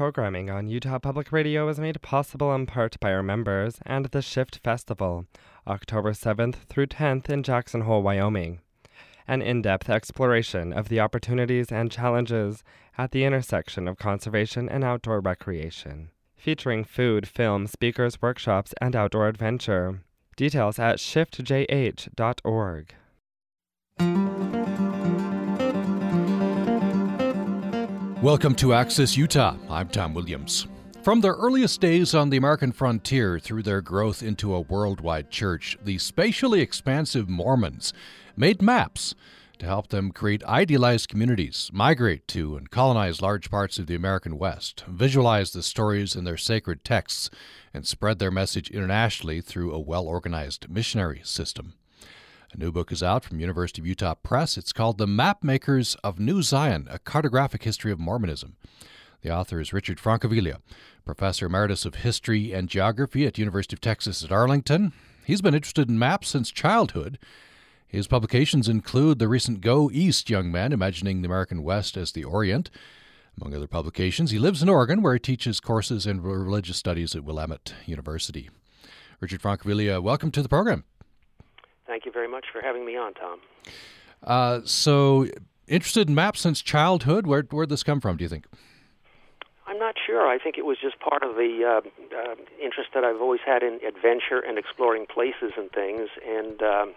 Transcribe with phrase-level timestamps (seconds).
[0.00, 4.22] programming on Utah Public Radio is made possible in part by our members and the
[4.22, 5.26] Shift Festival,
[5.66, 8.60] October 7th through 10th in Jackson Hole, Wyoming.
[9.28, 12.64] An in depth exploration of the opportunities and challenges
[12.96, 19.28] at the intersection of conservation and outdoor recreation, featuring food, film, speakers, workshops, and outdoor
[19.28, 20.00] adventure.
[20.34, 22.94] Details at shiftjh.org.
[28.22, 29.56] Welcome to Access Utah.
[29.70, 30.66] I'm Tom Williams.
[31.02, 35.78] From their earliest days on the American frontier through their growth into a worldwide church,
[35.82, 37.94] the spatially expansive Mormons
[38.36, 39.14] made maps
[39.58, 44.36] to help them create idealized communities, migrate to and colonize large parts of the American
[44.36, 47.30] West, visualize the stories in their sacred texts,
[47.72, 51.72] and spread their message internationally through a well organized missionary system.
[52.52, 54.58] A new book is out from University of Utah Press.
[54.58, 58.56] It's called The Mapmakers of New Zion, a cartographic history of Mormonism.
[59.22, 60.56] The author is Richard Francaviglia,
[61.04, 64.92] professor emeritus of history and geography at University of Texas at Arlington.
[65.24, 67.20] He's been interested in maps since childhood.
[67.86, 72.24] His publications include the recent Go East Young Man Imagining the American West as the
[72.24, 72.68] Orient.
[73.40, 77.22] Among other publications, he lives in Oregon, where he teaches courses in religious studies at
[77.22, 78.50] Willamette University.
[79.20, 80.82] Richard Francaviglia, welcome to the program.
[81.90, 83.40] Thank you very much for having me on, Tom.
[84.22, 85.26] Uh, so,
[85.66, 87.26] interested in maps since childhood.
[87.26, 88.16] Where where'd this come from?
[88.16, 88.44] Do you think?
[89.66, 90.28] I'm not sure.
[90.28, 93.64] I think it was just part of the uh, uh, interest that I've always had
[93.64, 96.10] in adventure and exploring places and things.
[96.24, 96.94] And um,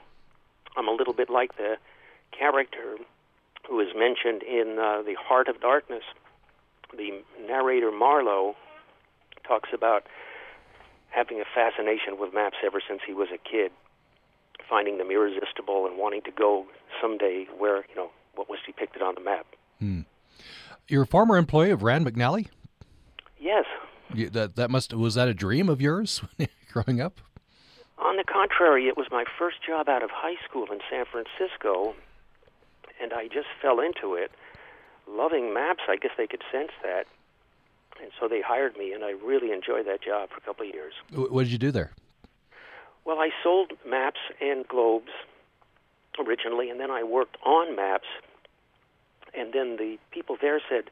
[0.77, 1.78] I'm a little bit like the
[2.31, 2.97] character
[3.67, 6.03] who is mentioned in uh, The Heart of Darkness.
[6.95, 8.55] The narrator Marlowe
[9.44, 10.05] talks about
[11.09, 13.72] having a fascination with maps ever since he was a kid
[14.73, 16.66] finding them irresistible and wanting to go
[16.99, 19.45] someday where you know what was depicted on the map.
[19.79, 20.02] Hmm.
[20.88, 22.47] You're a former employee of Rand McNally.
[23.39, 23.66] Yes.
[24.16, 26.23] You, that that must was that a dream of yours
[26.73, 27.19] growing up?
[28.00, 31.94] On the contrary, it was my first job out of high school in San Francisco,
[33.00, 34.31] and I just fell into it.
[35.07, 37.06] Loving maps, I guess they could sense that,
[38.01, 40.73] and so they hired me, and I really enjoyed that job for a couple of
[40.73, 40.94] years.
[41.12, 41.91] What did you do there?
[43.06, 45.12] Well, I sold maps and globes
[46.19, 48.08] originally, and then I worked on maps.
[49.34, 50.86] And then the people there said,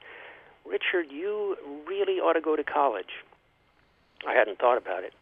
[0.66, 1.56] Richard, you
[1.88, 3.24] really ought to go to college.
[4.28, 5.14] I hadn't thought about it.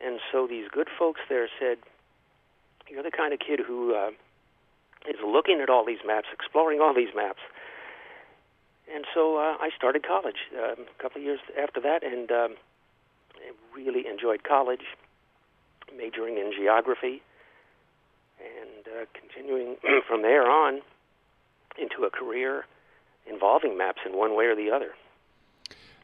[0.00, 1.78] And so these good folks there said,
[2.88, 4.10] You're the kind of kid who uh,
[5.08, 7.40] is looking at all these maps, exploring all these maps.
[8.92, 12.56] And so uh, I started college uh, a couple of years after that, and um,
[13.74, 14.82] really enjoyed college
[15.96, 17.22] majoring in geography,
[18.38, 19.76] and uh, continuing
[20.08, 20.80] from there on
[21.78, 22.64] into a career
[23.26, 24.92] involving maps in one way or the other.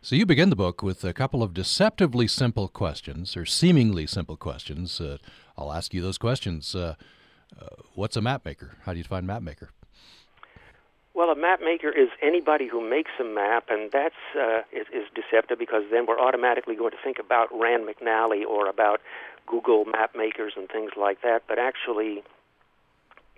[0.02, 4.36] So you begin the book with a couple of deceptively simple questions, or seemingly simple
[4.36, 5.00] questions.
[5.00, 5.19] Uh,
[5.58, 6.74] I'll ask you those questions.
[6.74, 6.94] Uh,
[7.60, 8.76] uh, what's a map maker?
[8.84, 9.70] How do you define map maker?
[11.14, 15.08] Well, a map maker is anybody who makes a map, and that's uh, is, is
[15.14, 19.00] deceptive because then we're automatically going to think about Rand McNally or about
[19.46, 22.22] Google map makers and things like that, but actually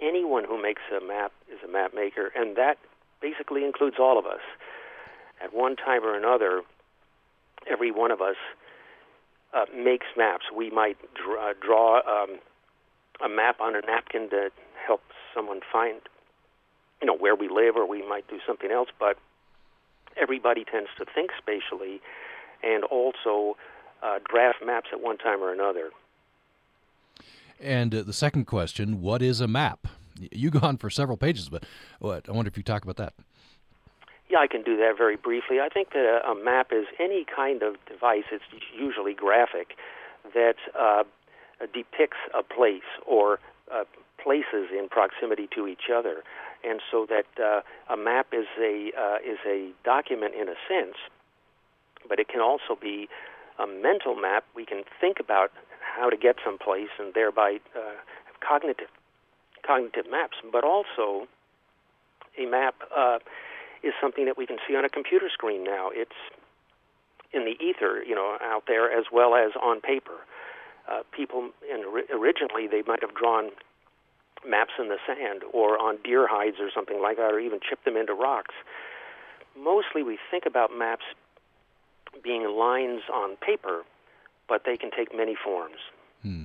[0.00, 2.78] anyone who makes a map is a map maker, and that
[3.20, 4.41] basically includes all of us.
[5.42, 6.62] At one time or another,
[7.70, 8.36] every one of us
[9.54, 10.47] uh, makes maps.
[10.54, 12.38] We might draw, draw um,
[13.24, 14.50] a map on a napkin to
[14.86, 15.02] help
[15.34, 16.00] someone find,
[17.00, 18.88] you know, where we live, or we might do something else.
[18.98, 19.16] But
[20.20, 22.00] everybody tends to think spatially,
[22.62, 23.56] and also
[24.03, 25.91] uh, draft maps at one time or another.
[27.60, 29.88] And uh, the second question what is a map?
[30.32, 31.64] You go on for several pages, but
[32.00, 33.14] what, I wonder if you talk about that.
[34.28, 35.59] Yeah, I can do that very briefly.
[35.60, 38.44] I think that a, a map is any kind of device, it's
[38.76, 39.75] usually graphic,
[40.34, 41.04] that uh,
[41.72, 43.38] depicts a place or
[43.72, 43.84] uh,
[44.22, 46.22] places in proximity to each other.
[46.65, 47.60] And so that uh,
[47.92, 50.97] a map is a, uh, is a document in a sense,
[52.09, 53.09] but it can also be
[53.59, 55.51] a mental map, we can think about
[55.81, 58.89] how to get someplace and thereby uh, have cognitive
[59.66, 60.37] cognitive maps.
[60.51, 61.27] But also,
[62.39, 63.19] a map uh,
[63.83, 65.91] is something that we can see on a computer screen now.
[65.93, 66.16] It's
[67.33, 70.25] in the ether, you know, out there as well as on paper.
[70.91, 73.51] Uh, people, in, originally, they might have drawn
[74.47, 77.84] maps in the sand or on deer hides or something like that, or even chipped
[77.84, 78.55] them into rocks.
[79.59, 81.05] Mostly, we think about maps
[82.22, 83.84] being lines on paper,
[84.48, 85.76] but they can take many forms.
[86.22, 86.44] Hmm.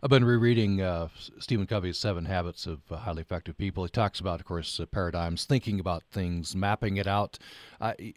[0.00, 1.08] I've been rereading uh,
[1.40, 3.82] Stephen Covey's Seven Habits of uh, Highly Effective People.
[3.82, 7.38] He talks about, of course, uh, paradigms, thinking about things, mapping it out.
[7.80, 8.14] I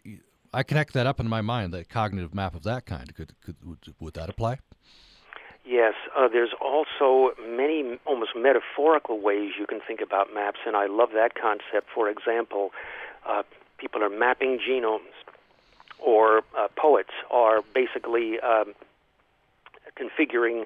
[0.54, 3.12] I connect that up in my mind, that cognitive map of that kind.
[3.14, 4.58] Could, could would, would that apply?
[5.64, 10.86] Yes, uh, there's also many almost metaphorical ways you can think about maps, and I
[10.86, 11.88] love that concept.
[11.94, 12.70] For example,
[13.26, 13.44] uh,
[13.78, 15.14] people are mapping genomes,
[16.04, 18.74] or uh, poets are basically um,
[19.96, 20.64] configuring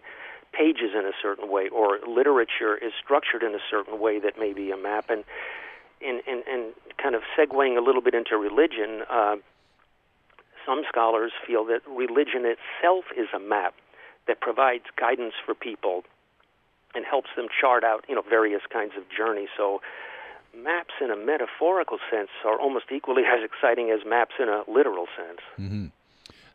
[0.52, 4.52] pages in a certain way, or literature is structured in a certain way that may
[4.52, 5.10] be a map.
[5.10, 5.24] And
[6.00, 9.36] in, in, in kind of segueing a little bit into religion, uh,
[10.64, 13.74] some scholars feel that religion itself is a map
[14.26, 16.04] that provides guidance for people
[16.94, 19.48] and helps them chart out, you know, various kinds of journeys.
[19.56, 19.80] So
[20.56, 25.06] maps in a metaphorical sense are almost equally as exciting as maps in a literal
[25.16, 25.40] sense.
[25.58, 25.86] Mm-hmm.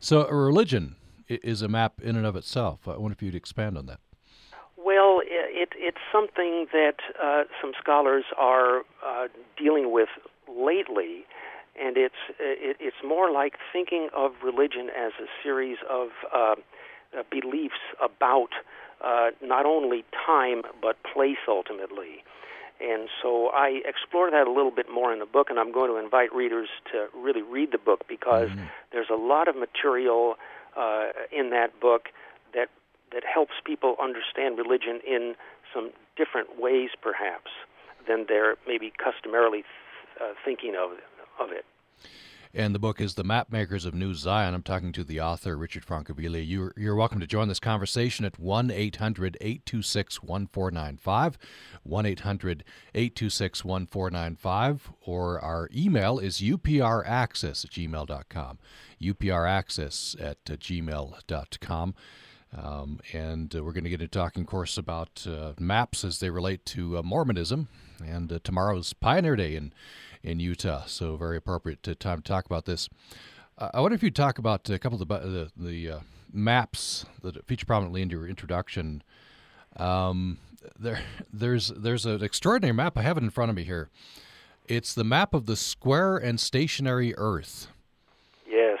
[0.00, 0.96] So a religion
[1.28, 2.88] is a map in and of itself.
[2.88, 4.00] I wonder if you'd expand on that.
[4.76, 10.08] Well, it, it's something that uh, some scholars are uh, dealing with
[10.48, 11.24] lately,
[11.80, 16.54] and it's it, it's more like thinking of religion as a series of uh,
[17.16, 18.50] uh beliefs about
[19.04, 22.24] uh, not only time but place ultimately.
[22.82, 25.90] And so I explore that a little bit more in the book, and I'm going
[25.90, 28.64] to invite readers to really read the book because mm-hmm.
[28.90, 30.34] there's a lot of material
[30.76, 32.08] uh, in that book
[32.54, 32.68] that
[33.12, 35.34] that helps people understand religion in
[35.72, 37.50] some different ways, perhaps,
[38.08, 39.64] than they're maybe customarily
[40.20, 40.92] uh, thinking of
[41.38, 41.64] of it.
[42.54, 44.52] And the book is The Mapmakers of New Zion.
[44.52, 46.46] I'm talking to the author, Richard Francaviglia.
[46.46, 51.38] You're, you're welcome to join this conversation at 1 800 826 1495,
[51.82, 52.64] 1 800
[52.94, 58.58] 826 1495, or our email is upraccess at gmail.com,
[59.00, 61.94] upraccess at uh, gmail.com.
[62.54, 66.20] Um, and uh, we're going to get into talking, of course, about uh, maps as
[66.20, 67.68] they relate to uh, Mormonism
[68.06, 69.72] and uh, tomorrow's Pioneer Day in
[70.22, 70.84] in Utah.
[70.86, 72.88] So very appropriate to time to talk about this.
[73.58, 76.00] Uh, I wonder if you'd talk about a couple of the the, the uh,
[76.32, 79.02] maps that feature prominently in your introduction.
[79.76, 80.38] Um,
[80.78, 81.00] there,
[81.32, 82.96] there's there's an extraordinary map.
[82.96, 83.90] I have it in front of me here.
[84.68, 87.68] It's the map of the square and stationary Earth.
[88.48, 88.78] Yes.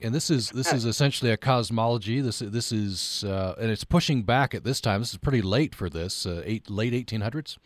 [0.00, 2.20] And this is this is essentially a cosmology.
[2.20, 5.00] This this is uh, and it's pushing back at this time.
[5.00, 6.26] This is pretty late for this.
[6.26, 7.58] Uh, eight late 1800s.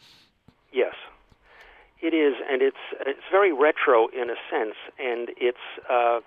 [2.00, 5.58] It is, and it's it's very retro in a sense, and it's
[5.90, 6.20] uh,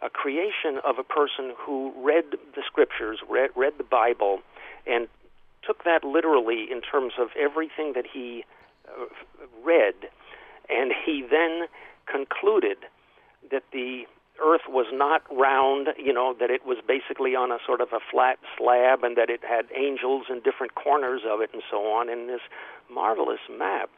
[0.00, 4.40] a creation of a person who read the scriptures, read read the Bible,
[4.86, 5.06] and
[5.66, 8.44] took that literally in terms of everything that he
[8.88, 9.04] uh,
[9.62, 9.94] read,
[10.70, 11.68] and he then
[12.10, 12.78] concluded
[13.50, 14.04] that the
[14.42, 17.98] earth was not round, you know, that it was basically on a sort of a
[18.10, 22.08] flat slab and that it had angels in different corners of it and so on.
[22.08, 22.40] And this
[22.88, 23.90] marvelous map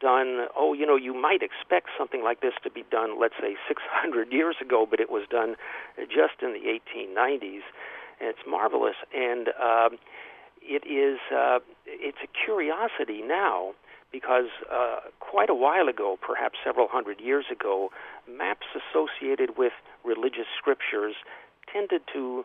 [0.00, 3.56] done, oh, you know, you might expect something like this to be done, let's say
[3.68, 5.56] 600 years ago, but it was done
[6.08, 7.62] just in the 1890s.
[8.20, 8.96] And it's marvelous.
[9.14, 9.98] And um,
[10.62, 13.72] it is, uh, it's a curiosity now
[14.12, 17.90] because uh, quite a while ago, perhaps several hundred years ago,
[18.28, 19.72] maps associated with
[20.04, 21.14] religious scriptures
[21.70, 22.44] tended to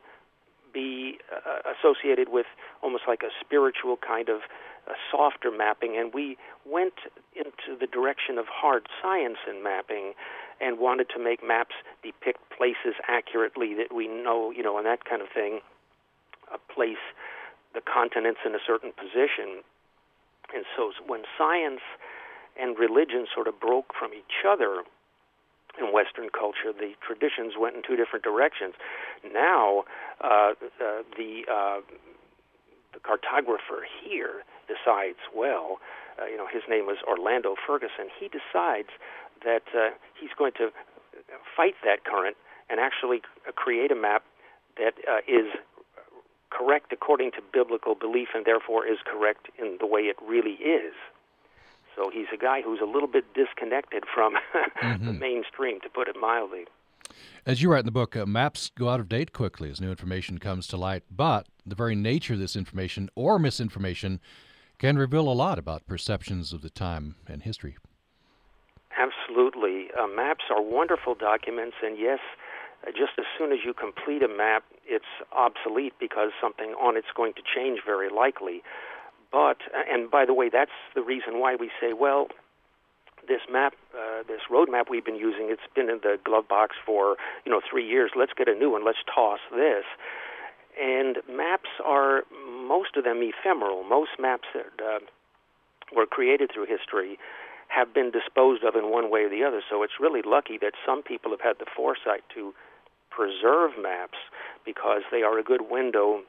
[0.73, 2.45] be uh, associated with
[2.81, 4.41] almost like a spiritual kind of
[4.87, 6.93] a softer mapping, and we went
[7.35, 10.13] into the direction of hard science in mapping
[10.59, 15.05] and wanted to make maps depict places accurately that we know, you know, and that
[15.05, 15.61] kind of thing,
[16.53, 17.01] uh, place
[17.73, 19.63] the continents in a certain position.
[20.53, 21.81] And so when science
[22.59, 24.83] and religion sort of broke from each other
[25.79, 28.75] in Western culture, the traditions went in two different directions.
[29.33, 29.85] Now,
[30.21, 31.79] uh, uh, the uh,
[32.93, 35.79] the cartographer here decides, well,
[36.15, 38.07] uh, you know, his name was Orlando Ferguson.
[38.07, 38.95] He decides
[39.43, 40.71] that uh, he's going to
[41.55, 42.37] fight that current
[42.69, 43.21] and actually
[43.55, 44.23] create a map
[44.77, 45.51] that uh, is
[46.49, 50.93] correct according to biblical belief and therefore is correct in the way it really is.
[51.95, 54.35] So he's a guy who's a little bit disconnected from
[54.83, 55.05] mm-hmm.
[55.05, 56.65] the mainstream, to put it mildly.
[57.45, 59.89] As you write in the book, uh, maps go out of date quickly as new
[59.89, 64.21] information comes to light, but the very nature of this information or misinformation
[64.81, 67.77] can reveal a lot about perceptions of the time and history.
[68.97, 69.89] Absolutely.
[69.93, 72.17] Uh, maps are wonderful documents, and yes,
[72.81, 77.13] uh, just as soon as you complete a map, it's obsolete because something on it's
[77.15, 78.63] going to change very likely.
[79.31, 82.29] But, uh, and by the way, that's the reason why we say, well,
[83.27, 86.75] this map, uh, this road map we've been using, it's been in the glove box
[86.83, 88.11] for you know three years.
[88.15, 88.83] Let's get a new one.
[88.83, 89.85] Let's toss this.
[90.79, 92.23] And maps are
[92.67, 93.83] most of them ephemeral.
[93.83, 94.99] Most maps that uh,
[95.95, 97.17] were created through history
[97.67, 99.61] have been disposed of in one way or the other.
[99.69, 102.53] So it's really lucky that some people have had the foresight to
[103.09, 104.17] preserve maps
[104.65, 106.21] because they are a good window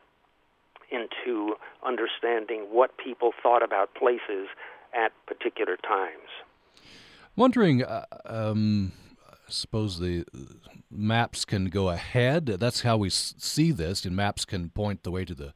[0.90, 4.49] into understanding what people thought about places
[4.94, 6.28] at particular times.
[7.34, 8.92] Wondering, uh, um,
[9.52, 10.25] suppose the
[10.90, 12.47] maps can go ahead.
[12.47, 15.54] That's how we see this, and maps can point the way to the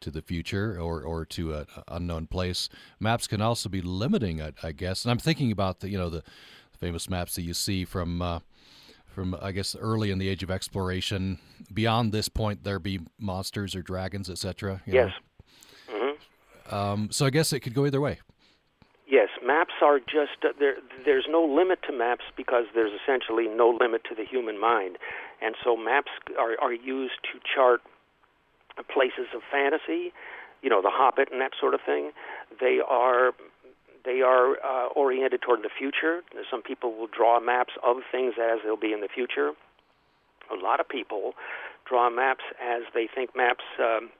[0.00, 2.68] to the future or, or to an unknown place.
[3.00, 5.04] Maps can also be limiting, I, I, guess.
[5.04, 6.22] And I'm thinking about the you know the
[6.78, 8.40] famous maps that you see from uh,
[9.06, 11.38] from I guess early in the age of exploration.
[11.72, 14.82] Beyond this point, there be monsters or dragons, etc.
[14.86, 15.12] Yes.
[15.90, 16.74] Mm-hmm.
[16.74, 18.20] Um, so I guess it could go either way.
[19.48, 20.76] Maps are just uh, there.
[21.06, 24.98] There's no limit to maps because there's essentially no limit to the human mind,
[25.40, 27.80] and so maps are are used to chart
[28.92, 30.12] places of fantasy,
[30.62, 32.12] you know, The Hobbit and that sort of thing.
[32.60, 33.32] They are
[34.04, 36.20] they are uh, oriented toward the future.
[36.50, 39.52] Some people will draw maps of things as they'll be in the future.
[40.50, 41.32] A lot of people
[41.88, 44.10] draw maps as they think maps um,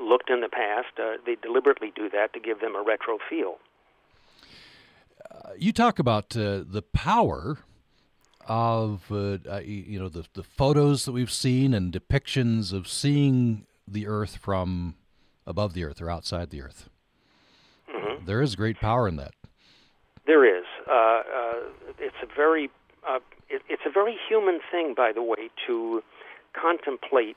[0.00, 0.98] looked in the past.
[0.98, 3.56] Uh, they deliberately do that to give them a retro feel.
[5.30, 7.58] Uh, you talk about uh, the power
[8.46, 13.66] of uh, uh, you know the the photos that we've seen and depictions of seeing
[13.86, 14.94] the Earth from
[15.46, 16.88] above the Earth or outside the Earth.
[17.94, 18.24] Mm-hmm.
[18.24, 19.32] There is great power in that.
[20.26, 20.64] There is.
[20.88, 21.22] Uh, uh,
[21.98, 22.70] it's a very
[23.06, 23.18] uh,
[23.50, 26.02] it, it's a very human thing, by the way, to
[26.58, 27.36] contemplate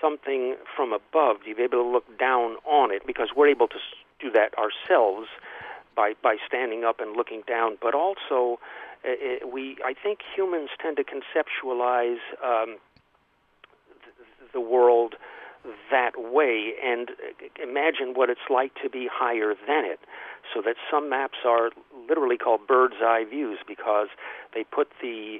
[0.00, 1.36] something from above.
[1.46, 3.78] To be able to look down on it, because we're able to
[4.20, 5.28] do that ourselves
[5.94, 7.78] by by standing up and looking down.
[7.80, 8.58] But also,
[9.04, 12.78] uh, we I think humans tend to conceptualize um,
[14.52, 15.14] the world
[15.90, 17.10] that way and
[17.62, 20.00] imagine what it's like to be higher than it.
[20.52, 21.70] So that some maps are
[22.08, 24.08] literally called bird's eye views because
[24.54, 25.38] they put the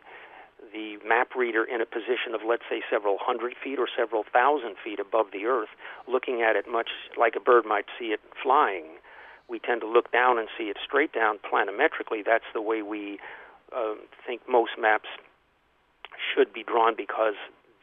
[0.72, 4.76] the map reader in a position of let's say several hundred feet or several thousand
[4.82, 5.68] feet above the earth,
[6.06, 9.01] looking at it much like a bird might see it flying.
[9.48, 12.22] We tend to look down and see it straight down planimetrically.
[12.24, 13.18] That's the way we
[13.74, 13.94] uh,
[14.26, 15.08] think most maps
[16.34, 17.34] should be drawn because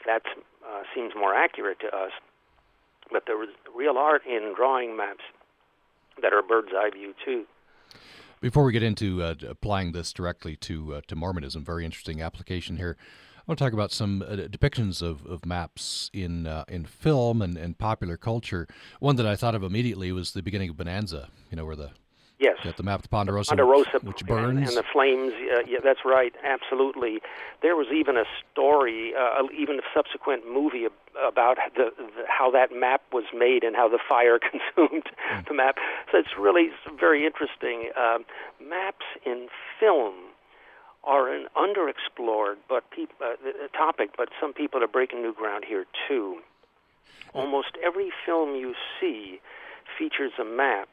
[0.05, 0.23] that
[0.65, 2.11] uh, seems more accurate to us.
[3.11, 5.23] But there was real art in drawing maps
[6.21, 7.45] that are bird's eye view too.
[8.41, 12.77] Before we get into uh, applying this directly to uh, to Mormonism, very interesting application
[12.77, 12.97] here.
[13.49, 17.41] I want to talk about some uh, depictions of, of maps in uh, in film
[17.41, 18.67] and, and popular culture.
[18.99, 21.29] One that I thought of immediately was the beginning of Bonanza.
[21.49, 21.89] You know where the
[22.39, 22.57] Yes.
[22.63, 24.59] Got the map of Ponderosa, Ponderosa which, which burns.
[24.59, 25.33] And, and the flames.
[25.33, 26.31] Uh, yeah, that's right.
[26.43, 27.21] Absolutely.
[27.63, 30.85] There was even a story, uh, even a subsequent movie
[31.27, 34.39] about the, the, how that map was made and how the fire
[34.77, 35.47] consumed mm.
[35.47, 35.79] the map.
[36.11, 37.89] So it's really very interesting.
[37.97, 38.19] Uh,
[38.61, 39.47] maps in
[39.79, 40.28] film
[41.03, 43.35] are an underexplored but peop- uh,
[43.77, 46.39] topic, but some people are breaking new ground here too.
[47.33, 49.39] Almost every film you see
[49.97, 50.89] features a map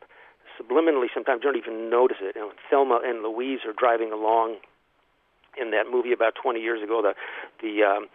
[0.60, 2.36] subliminally sometimes you don't even notice it.
[2.36, 4.56] You Thelma and Louise are driving along
[5.60, 7.02] in that movie about 20 years ago.
[7.02, 7.14] The
[7.62, 8.06] the um,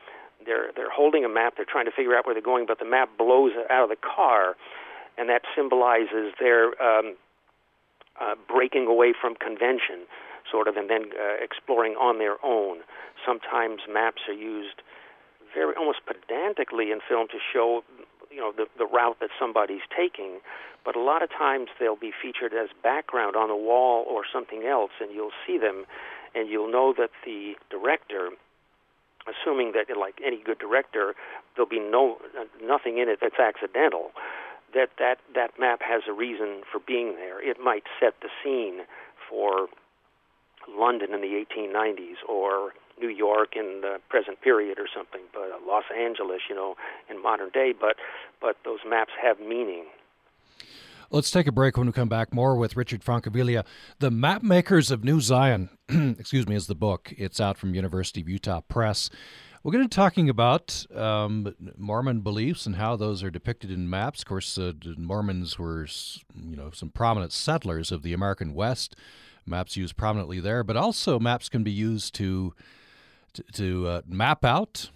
[0.45, 1.53] they're they're holding a map.
[1.55, 3.95] They're trying to figure out where they're going, but the map blows out of the
[3.95, 4.55] car,
[5.17, 7.15] and that symbolizes their um,
[8.19, 10.05] uh, breaking away from convention,
[10.51, 12.79] sort of, and then uh, exploring on their own.
[13.25, 14.81] Sometimes maps are used
[15.55, 17.83] very almost pedantically in film to show
[18.29, 20.39] you know the the route that somebody's taking
[20.83, 24.63] but a lot of times they'll be featured as background on a wall or something
[24.65, 25.85] else, and you'll see them,
[26.33, 28.29] and you'll know that the director,
[29.27, 31.13] assuming that like any good director,
[31.55, 32.17] there'll be no
[32.63, 34.11] nothing in it that's accidental.
[34.73, 37.41] That that that map has a reason for being there.
[37.41, 38.81] It might set the scene
[39.29, 39.67] for
[40.69, 45.85] London in the 1890s or New York in the present period or something, but Los
[45.95, 46.75] Angeles, you know,
[47.09, 47.73] in modern day.
[47.79, 47.95] But
[48.39, 49.85] but those maps have meaning.
[51.09, 52.33] Let's take a break when we come back.
[52.33, 53.65] More with Richard Francaviglia.
[53.99, 57.13] The Map Makers of New Zion, excuse me, is the book.
[57.17, 59.09] It's out from University of Utah Press.
[59.61, 63.89] We're going to be talking about um, Mormon beliefs and how those are depicted in
[63.89, 64.21] maps.
[64.21, 65.85] Of course, uh, Mormons were,
[66.33, 68.95] you know, some prominent settlers of the American West.
[69.45, 72.53] Maps used prominently there, but also maps can be used to
[73.33, 74.89] to, to uh, map out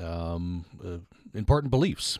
[0.00, 0.98] um, uh,
[1.34, 2.18] important beliefs,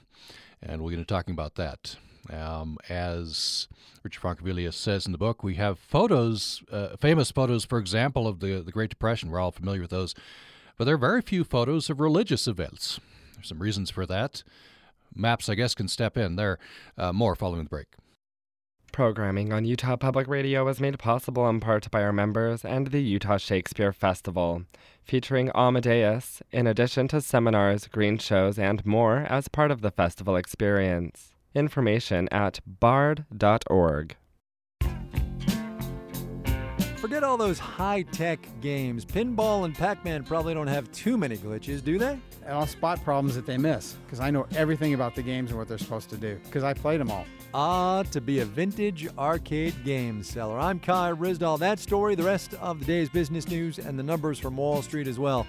[0.62, 1.96] and we're going to be talking about that.
[2.30, 3.68] Um, as
[4.02, 8.40] Richard Francaviglia says in the book, we have photos, uh, famous photos, for example, of
[8.40, 9.30] the, the Great Depression.
[9.30, 10.14] We're all familiar with those.
[10.76, 12.98] But there are very few photos of religious events.
[13.34, 14.42] There's some reasons for that.
[15.14, 16.36] Maps, I guess, can step in.
[16.36, 16.58] There
[16.98, 17.88] uh, more following the break.
[18.94, 23.02] Programming on Utah Public Radio is made possible in part by our members and the
[23.02, 24.66] Utah Shakespeare Festival,
[25.02, 30.36] featuring Amadeus, in addition to seminars, green shows, and more as part of the festival
[30.36, 31.34] experience.
[31.56, 34.14] Information at bard.org.
[36.98, 39.04] Forget all those high tech games.
[39.04, 42.16] Pinball and Pac Man probably don't have too many glitches, do they?
[42.44, 45.58] And I'll spot problems that they miss because I know everything about the games and
[45.58, 47.26] what they're supposed to do because I played them all.
[47.56, 50.58] Ah, to be a vintage arcade game seller.
[50.58, 51.56] I'm Kai Ryssdal.
[51.60, 55.06] That story, the rest of the day's business news, and the numbers from Wall Street
[55.06, 55.46] as well.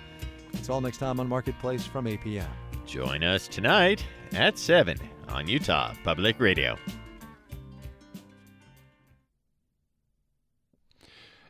[0.53, 2.45] It's all next time on Marketplace from APM.
[2.85, 6.77] Join us tonight at 7 on Utah Public Radio.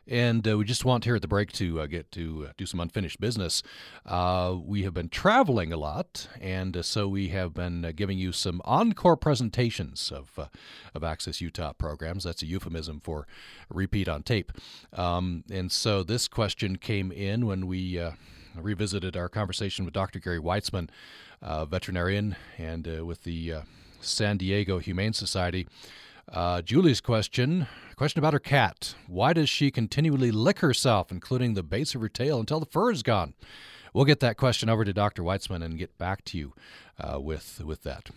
[0.08, 2.64] And uh, we just want here at the break to uh, get to uh, do
[2.64, 3.62] some unfinished business.
[4.04, 8.16] Uh, we have been traveling a lot, and uh, so we have been uh, giving
[8.16, 10.38] you some encore presentations of
[10.94, 12.22] of Access Utah programs.
[12.22, 13.26] That's a euphemism for
[13.68, 14.52] repeat on tape.
[14.92, 18.00] Um, and so this question came in when we
[18.54, 20.20] revisited our conversation with Dr.
[20.20, 20.88] Gary Weitzman,
[21.42, 23.54] veterinarian, and with the
[24.00, 25.66] San Diego Humane Society.
[26.28, 27.66] Uh, Julie's question
[27.96, 28.94] question about her cat.
[29.06, 32.90] Why does she continually lick herself, including the base of her tail, until the fur
[32.90, 33.34] is gone?
[33.94, 35.22] We'll get that question over to Dr.
[35.22, 36.52] Weitzman and get back to you
[36.98, 38.10] uh, with with that.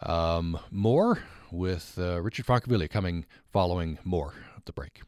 [0.00, 1.20] Um, more
[1.52, 5.02] with uh, Richard Francaviglia coming following more of the break.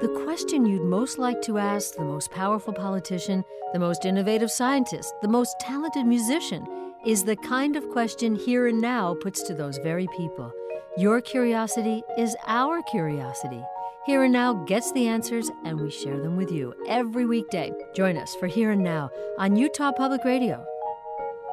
[0.00, 5.14] The question you'd most like to ask the most powerful politician, the most innovative scientist,
[5.22, 6.66] the most talented musician
[7.04, 10.50] is the kind of question Here and Now puts to those very people.
[10.96, 13.62] Your curiosity is our curiosity.
[14.06, 17.72] Here and Now gets the answers, and we share them with you every weekday.
[17.94, 20.64] Join us for Here and Now on Utah Public Radio.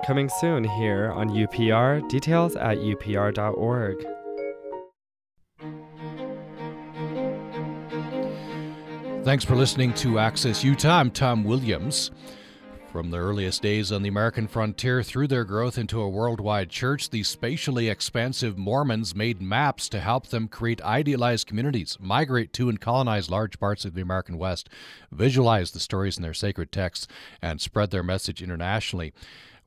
[0.06, 3.98] Coming soon here on UPR, details at upr.org.
[9.26, 11.00] Thanks for listening to Access Utah.
[11.00, 12.10] I'm Tom Williams.
[12.92, 17.10] From the earliest days on the American frontier through their growth into a worldwide church,
[17.10, 22.82] the spatially expansive Mormons made maps to help them create idealized communities, migrate to and
[22.82, 24.68] colonize large parts of the American West,
[25.10, 27.08] visualize the stories in their sacred texts,
[27.42, 29.14] and spread their message internationally.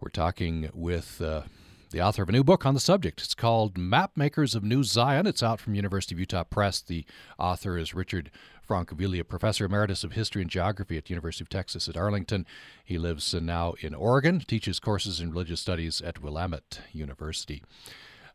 [0.01, 1.45] We're talking with uh,
[1.95, 3.23] the author of a new book on the subject.
[3.23, 5.29] It's called Mapmakers of New Zion.
[5.29, 6.83] It's out from University of Utah Press.
[6.83, 7.05] The
[7.39, 8.33] author is Richard
[8.69, 12.47] Francaviglia, professor emeritus of history and geography at the University of Texas at Arlington.
[12.85, 17.63] He lives now in Oregon, teaches courses in religious studies at Willamette University.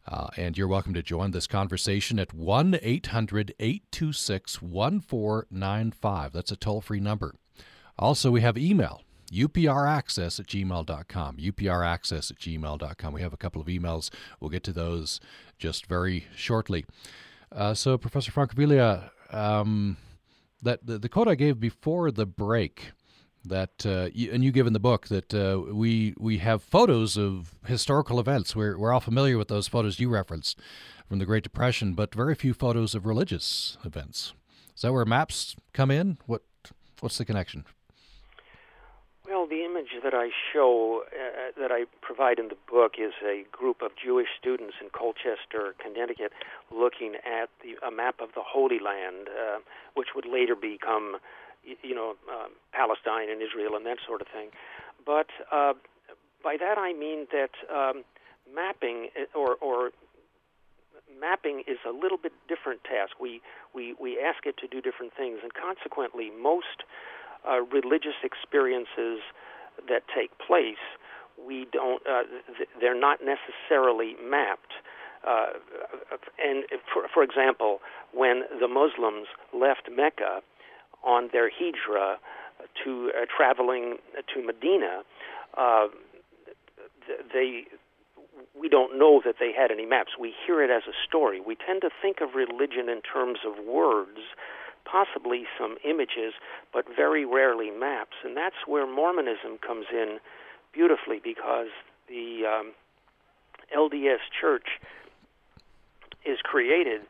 [0.07, 6.31] Uh, and you're welcome to join this conversation at 1 800 826 1495.
[6.31, 7.35] That's a toll free number.
[7.97, 11.37] Also, we have email upraccess at gmail.com.
[11.37, 13.13] upraccess at gmail.com.
[13.13, 14.09] We have a couple of emails.
[14.39, 15.19] We'll get to those
[15.57, 16.85] just very shortly.
[17.51, 19.97] Uh, so, Professor Francaviglia, um,
[20.61, 22.91] that the, the quote I gave before the break
[23.45, 27.55] that uh, and you give in the book that uh, we we have photos of
[27.65, 28.55] historical events.
[28.55, 30.59] We're we're all familiar with those photos you referenced
[31.07, 34.33] from the Great Depression, but very few photos of religious events.
[34.75, 36.17] Is that where maps come in?
[36.25, 36.43] What
[36.99, 37.65] what's the connection?
[39.49, 43.81] The image that I show, uh, that I provide in the book, is a group
[43.81, 46.31] of Jewish students in Colchester, Connecticut,
[46.69, 49.57] looking at the, a map of the Holy Land, uh,
[49.95, 51.17] which would later become,
[51.81, 54.49] you know, uh, Palestine and Israel and that sort of thing.
[55.03, 55.73] But uh,
[56.43, 58.03] by that I mean that um,
[58.53, 59.89] mapping uh, or, or
[61.19, 63.19] mapping is a little bit different task.
[63.19, 63.41] We
[63.73, 66.85] we we ask it to do different things, and consequently, most
[67.47, 69.19] uh, religious experiences
[69.88, 70.82] that take place,
[71.38, 72.02] we don't.
[72.06, 72.23] Uh,
[72.58, 74.73] th- they're not necessarily mapped.
[75.28, 75.47] Uh,
[76.43, 77.80] and for, for example,
[78.13, 80.41] when the Muslims left Mecca
[81.04, 82.17] on their hijrah
[82.84, 83.97] to uh, traveling
[84.34, 85.02] to Medina,
[85.58, 85.88] uh,
[87.34, 87.65] they
[88.60, 90.12] we don't know that they had any maps.
[90.19, 91.39] We hear it as a story.
[91.39, 94.19] We tend to think of religion in terms of words
[94.89, 96.34] possibly some images,
[96.73, 98.17] but very rarely maps.
[98.23, 100.19] And that's where Mormonism comes in
[100.73, 101.67] beautifully because
[102.08, 102.73] the um,
[103.75, 104.67] LDS Church
[106.25, 107.02] is created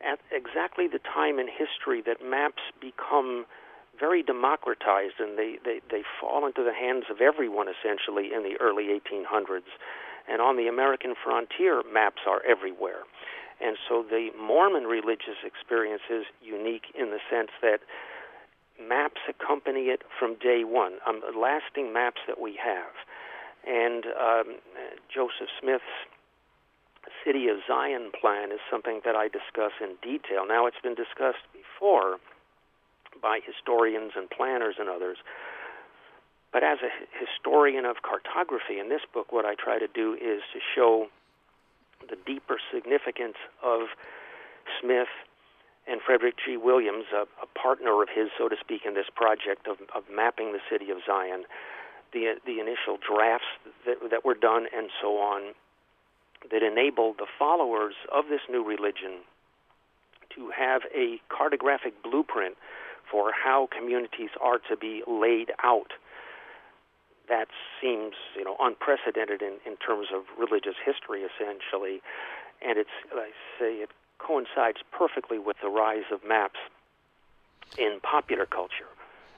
[0.00, 3.46] at exactly the time in history that maps become
[3.98, 8.56] very democratized and they, they, they fall into the hands of everyone essentially in the
[8.60, 9.70] early 1800s.
[10.28, 13.02] And on the American frontier, maps are everywhere.
[13.62, 17.80] And so the Mormon religious experience is unique in the sense that
[18.80, 22.92] maps accompany it from day one, um, lasting maps that we have.
[23.66, 24.58] And um,
[25.12, 25.84] Joseph Smith's
[27.24, 30.46] City of Zion plan is something that I discuss in detail.
[30.46, 32.18] Now, it's been discussed before
[33.20, 35.18] by historians and planners and others.
[36.52, 40.42] But as a historian of cartography in this book, what I try to do is
[40.52, 41.06] to show
[42.08, 43.88] the deeper significance of
[44.80, 45.08] Smith
[45.86, 46.56] and Frederick G.
[46.56, 50.52] Williams, a, a, partner of his, so to speak, in this project of, of mapping
[50.52, 51.44] the city of Zion,
[52.12, 53.50] the the initial drafts
[53.86, 55.54] that, that were done, and so on,
[56.50, 59.22] that enabled the followers of this new religion
[60.34, 62.56] to have a cartographic blueprint
[63.10, 65.92] for how communities are to be laid out.
[67.32, 67.48] That
[67.80, 72.04] seems, you know, unprecedented in, in terms of religious history, essentially,
[72.60, 76.60] and it's, I say, it coincides perfectly with the rise of maps
[77.78, 78.92] in popular culture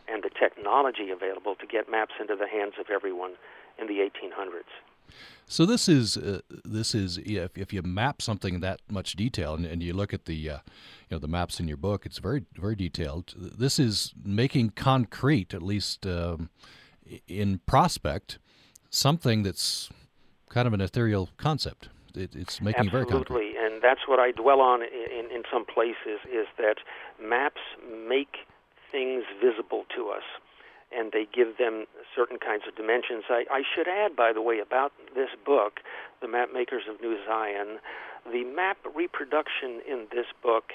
[0.09, 3.35] and the technology available to get maps into the hands of everyone
[3.79, 4.75] in the 1800s.
[5.47, 9.55] So this is uh, this is if, if you map something in that much detail
[9.55, 10.59] and, and you look at the uh,
[11.09, 13.35] you know the maps in your book, it's very very detailed.
[13.37, 16.49] This is making concrete, at least um,
[17.29, 18.39] in prospect,
[18.91, 19.91] something that's
[20.49, 21.89] kind of an ethereal concept.
[22.15, 23.11] It, it's making Absolutely.
[23.11, 26.77] very concrete and that's what I dwell on in, in some places is that
[27.21, 27.61] maps
[28.09, 28.49] make
[28.93, 30.25] things visible to us
[30.93, 33.25] and they give them certain kinds of dimensions.
[33.29, 35.81] I, I should add, by the way, about this book,
[36.23, 37.79] The Map Makers of New Zion,
[38.25, 40.71] the map reproduction in this book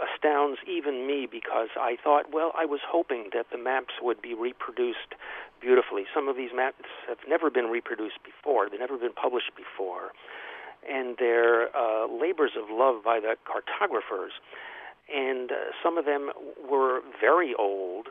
[0.00, 4.34] astounds even me because I thought, well, I was hoping that the maps would be
[4.34, 5.14] reproduced
[5.60, 6.04] beautifully.
[6.14, 10.12] Some of these maps have never been reproduced before, they've never been published before
[10.88, 14.32] and they're uh, labors of love by the cartographers.
[15.12, 16.30] And uh, some of them
[16.68, 18.08] were very old,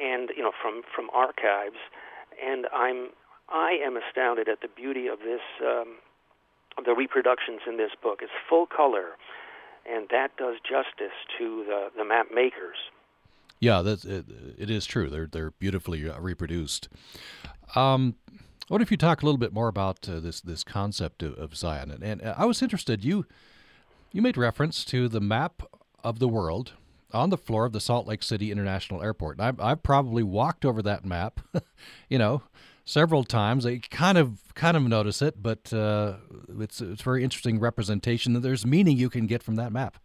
[0.00, 1.78] and you know from from archives.
[2.44, 3.08] And I'm
[3.48, 5.40] I am astounded at the beauty of this.
[5.60, 5.96] Um,
[6.84, 9.16] the reproductions in this book It's full color,
[9.90, 12.76] and that does justice to the the map makers.
[13.60, 14.26] Yeah, that it,
[14.58, 15.08] it is true.
[15.08, 16.88] They're they're beautifully uh, reproduced.
[17.74, 18.16] Um,
[18.68, 21.56] what if you talk a little bit more about uh, this this concept of, of
[21.56, 21.90] Zion?
[21.90, 23.04] And, and, uh, I was interested.
[23.04, 23.26] You
[24.12, 25.62] you made reference to the map
[26.02, 26.72] of the world
[27.12, 29.38] on the floor of the Salt Lake City International Airport.
[29.38, 31.40] And I've, I've probably walked over that map,
[32.08, 32.42] you know,
[32.86, 33.66] several times.
[33.66, 36.14] I kind of kind of notice it, but uh,
[36.58, 38.32] it's it's very interesting representation.
[38.32, 39.98] That there's meaning you can get from that map.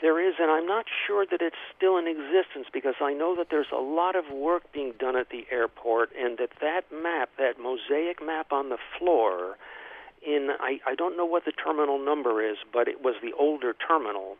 [0.00, 3.48] There is, and I'm not sure that it's still in existence because I know that
[3.50, 7.58] there's a lot of work being done at the airport, and that that map, that
[7.60, 9.56] mosaic map on the floor,
[10.26, 13.74] in I, I don't know what the terminal number is, but it was the older
[13.86, 14.36] terminal.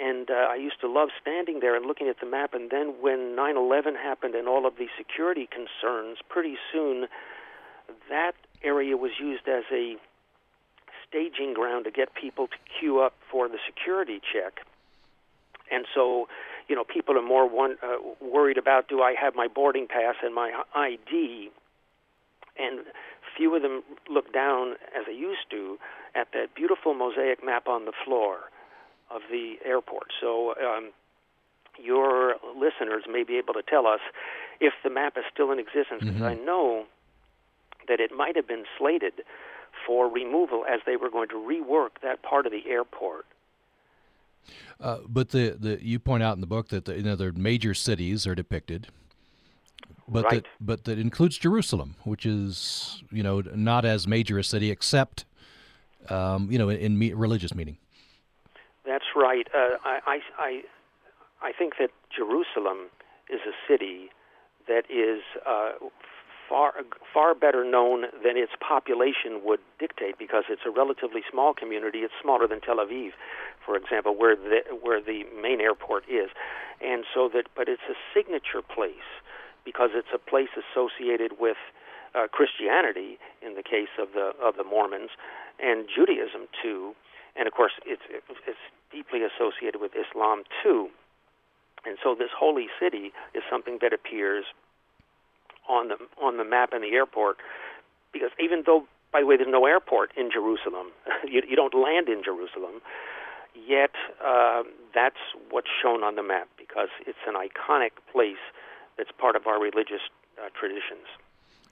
[0.00, 2.52] And uh, I used to love standing there and looking at the map.
[2.52, 7.06] And then when 9 11 happened and all of the security concerns, pretty soon
[8.08, 9.96] that area was used as a
[11.08, 14.66] staging ground to get people to queue up for the security check.
[15.70, 16.28] And so,
[16.68, 20.16] you know, people are more one, uh, worried about do I have my boarding pass
[20.22, 21.50] and my ID,
[22.58, 22.80] and
[23.36, 25.78] few of them look down as they used to
[26.14, 28.50] at that beautiful mosaic map on the floor
[29.14, 30.08] of the airport.
[30.20, 30.54] So.
[30.54, 30.90] Um,
[31.76, 33.98] your listeners may be able to tell us
[34.60, 36.22] if the map is still in existence because mm-hmm.
[36.22, 36.84] I know
[37.88, 39.22] that it might have been slated
[39.86, 43.26] for removal as they were going to rework that part of the airport.
[44.80, 47.32] Uh, but the, the you point out in the book that the, you know, the
[47.32, 48.88] major cities are depicted,
[50.06, 50.34] but right.
[50.34, 55.24] that but that includes Jerusalem, which is you know not as major a city except
[56.10, 57.78] um, you know in, in me, religious meaning.
[59.14, 59.46] Right.
[59.54, 60.62] Uh, I, I
[61.42, 62.90] I think that Jerusalem
[63.30, 64.10] is a city
[64.66, 65.72] that is uh,
[66.48, 66.72] far
[67.12, 71.98] far better known than its population would dictate because it's a relatively small community.
[72.00, 73.10] It's smaller than Tel Aviv,
[73.64, 76.30] for example, where the where the main airport is,
[76.80, 79.08] and so that but it's a signature place
[79.64, 81.56] because it's a place associated with
[82.14, 85.10] uh, Christianity in the case of the of the Mormons
[85.60, 86.94] and Judaism too,
[87.36, 88.58] and of course it's it's
[88.92, 90.88] deeply associated with Islam too.
[91.86, 94.44] And so this holy city is something that appears
[95.68, 97.38] on the on the map in the airport
[98.12, 100.88] because even though by the way there's no airport in Jerusalem
[101.24, 102.80] you, you don't land in Jerusalem
[103.54, 103.92] yet
[104.24, 104.62] uh,
[104.94, 105.20] that's
[105.50, 108.42] what's shown on the map because it's an iconic place
[108.98, 110.02] that's part of our religious
[110.38, 111.06] uh, traditions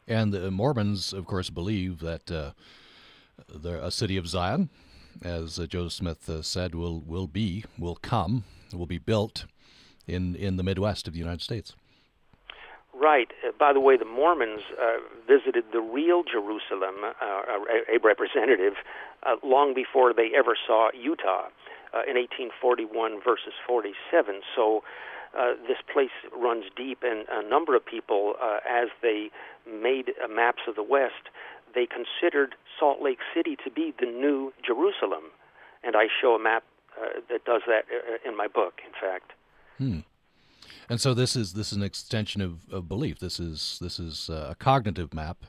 [0.09, 2.53] and the Mormons of course believe that uh,
[3.49, 4.71] the a city of Zion
[5.23, 9.47] as uh, Joseph Smith uh, said will will be will come will be built
[10.07, 11.75] in in the Midwest of the United States
[13.03, 13.33] Right.
[13.45, 17.43] Uh, by the way, the Mormons uh, visited the real Jerusalem, uh,
[17.93, 18.75] a, representative,
[19.25, 21.49] uh, long before they ever saw Utah
[21.93, 24.43] uh, in 1841 versus 47.
[24.55, 24.85] So
[25.37, 28.35] uh, this place runs deep, and a number of people,
[28.69, 29.31] as they
[29.67, 31.27] made maps of the West,
[31.75, 35.31] they considered Salt Lake City to be the new Jerusalem.
[35.85, 36.65] And I show a map
[37.29, 37.85] that does that
[38.27, 39.33] in my book, in fact.
[39.79, 40.01] Hmm.
[40.89, 43.19] And so this is this is an extension of, of belief.
[43.19, 45.45] This is this is uh, a cognitive map,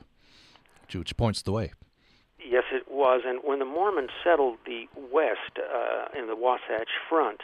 [0.82, 1.72] which, which, points the way.
[2.38, 3.22] Yes, it was.
[3.26, 7.40] And when the Mormons settled the West uh, in the Wasatch Front,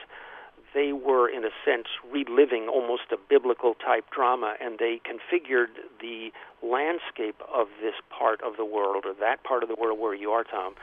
[0.75, 6.31] they were, in a sense, reliving almost a biblical type drama, and they configured the
[6.63, 10.31] landscape of this part of the world, or that part of the world where you
[10.31, 10.75] are, Tom,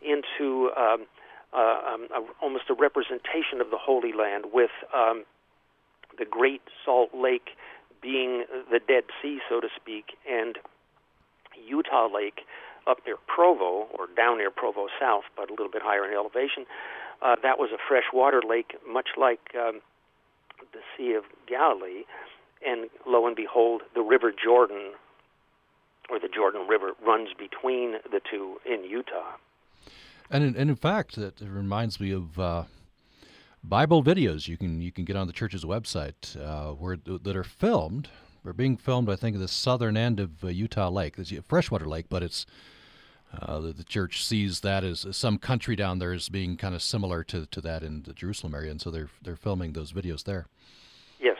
[0.00, 1.06] into um,
[1.52, 5.24] uh, um, a, almost a representation of the Holy Land with um,
[6.18, 7.50] the Great Salt Lake
[8.02, 10.58] being the Dead Sea, so to speak, and
[11.66, 12.40] Utah Lake
[12.86, 16.66] up near Provo, or down near Provo South, but a little bit higher in elevation.
[17.22, 19.80] Uh, that was a freshwater lake, much like um,
[20.72, 22.04] the Sea of Galilee.
[22.66, 24.92] And lo and behold, the River Jordan,
[26.10, 29.36] or the Jordan River, runs between the two in Utah.
[30.30, 32.64] And in, and in fact, it reminds me of uh,
[33.62, 37.44] Bible videos you can you can get on the church's website uh, where that are
[37.44, 38.08] filmed.
[38.44, 41.16] They're being filmed, I think, at the southern end of uh, Utah Lake.
[41.16, 42.46] There's a freshwater lake, but it's
[43.32, 46.82] uh, the, the, church sees that as, some country down there as being kind of
[46.82, 50.24] similar to, to that in the Jerusalem area, and so they're they're filming those videos
[50.24, 50.46] there.
[51.20, 51.36] Yes,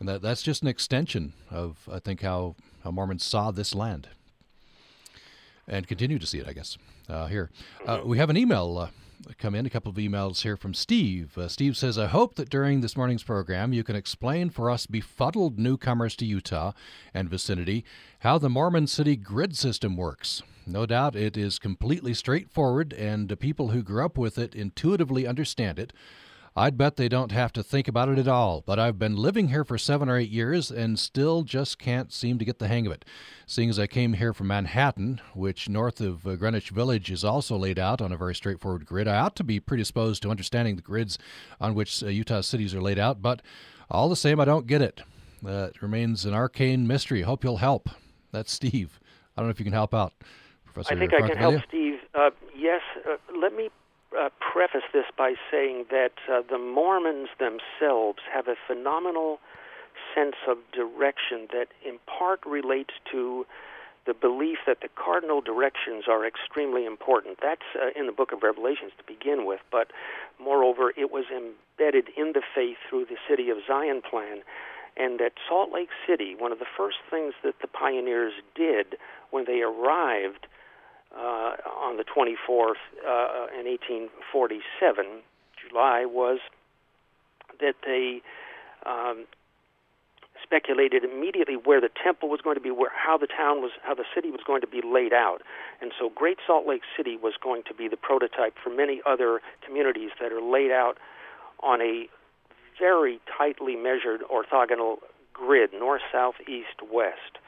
[0.00, 4.08] and that that's just an extension of I think how how Mormons saw this land
[5.68, 6.48] and continue to see it.
[6.48, 6.76] I guess
[7.08, 7.50] uh, here
[7.86, 8.08] uh, mm-hmm.
[8.08, 8.88] we have an email uh,
[9.38, 11.36] come in, a couple of emails here from Steve.
[11.38, 14.86] Uh, Steve says, I hope that during this morning's program you can explain for us
[14.86, 16.72] befuddled newcomers to Utah
[17.14, 17.84] and vicinity
[18.20, 20.42] how the Mormon City grid system works.
[20.66, 25.26] No doubt it is completely straightforward, and the people who grew up with it intuitively
[25.26, 25.92] understand it.
[26.54, 29.48] I'd bet they don't have to think about it at all, but I've been living
[29.48, 32.86] here for seven or eight years and still just can't seem to get the hang
[32.86, 33.06] of it.
[33.46, 37.56] Seeing as I came here from Manhattan, which north of uh, Greenwich Village is also
[37.56, 40.82] laid out on a very straightforward grid, I ought to be predisposed to understanding the
[40.82, 41.18] grids
[41.58, 43.40] on which uh, Utah cities are laid out, but
[43.90, 45.00] all the same, I don't get it.
[45.44, 47.22] Uh, it remains an arcane mystery.
[47.22, 47.88] Hope you'll help.
[48.30, 49.00] That's Steve.
[49.34, 50.12] I don't know if you can help out,
[50.72, 50.94] Professor.
[50.94, 51.98] I think I can help, Steve.
[52.14, 53.70] Uh, yes, uh, let me
[54.18, 59.38] uh, preface this by saying that uh, the Mormons themselves have a phenomenal
[60.14, 63.46] sense of direction that in part relates to
[64.04, 67.38] the belief that the cardinal directions are extremely important.
[67.40, 69.92] That's uh, in the book of Revelations to begin with, but
[70.40, 74.42] moreover, it was embedded in the faith through the City of Zion plan.
[74.96, 78.96] And at Salt Lake City, one of the first things that the pioneers did
[79.30, 80.46] when they arrived
[81.16, 85.22] uh, on the 24th uh, in 1847,
[85.56, 86.38] July, was
[87.60, 88.22] that they
[88.86, 89.26] um,
[90.42, 93.94] speculated immediately where the temple was going to be, where how the town was, how
[93.94, 95.42] the city was going to be laid out,
[95.80, 99.40] and so Great Salt Lake City was going to be the prototype for many other
[99.64, 100.98] communities that are laid out
[101.62, 102.08] on a
[102.78, 104.96] very tightly measured orthogonal
[105.32, 107.38] grid, north, south, east, west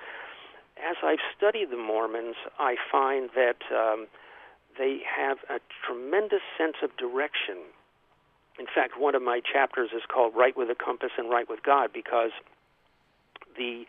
[0.79, 4.07] as I've studied the Mormons, I find that um,
[4.79, 7.59] they have a tremendous sense of direction.
[8.59, 11.63] In fact, one of my chapters is called Right with a Compass and Right with
[11.63, 12.31] God because
[13.57, 13.85] the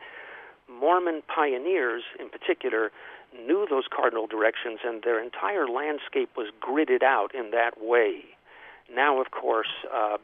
[0.69, 2.91] Mormon pioneers, in particular,
[3.33, 8.23] knew those cardinal directions and their entire landscape was gridded out in that way.
[8.93, 10.17] Now, of course, uh,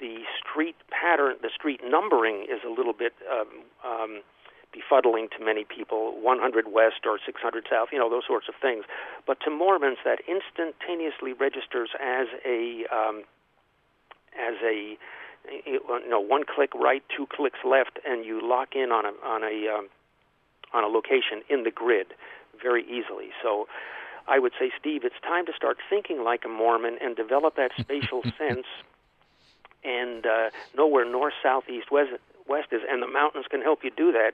[0.00, 3.48] the street pattern, the street numbering is a little bit um,
[3.84, 4.22] um,
[4.72, 8.84] befuddling to many people 100 west or 600 south you know those sorts of things.
[9.26, 13.24] But to mormons that instantaneously registers as a um,
[14.38, 14.98] as a
[15.64, 19.42] you know one click right two clicks left and you lock in on a on
[19.42, 19.88] a um,
[20.72, 22.08] on a location in the grid
[22.60, 23.30] very easily.
[23.42, 23.66] So
[24.26, 27.70] I would say, Steve, it's time to start thinking like a Mormon and develop that
[27.78, 28.66] spatial sense.
[29.84, 32.10] And uh, know where north, south, east, west,
[32.48, 32.82] west is.
[32.88, 34.32] And the mountains can help you do that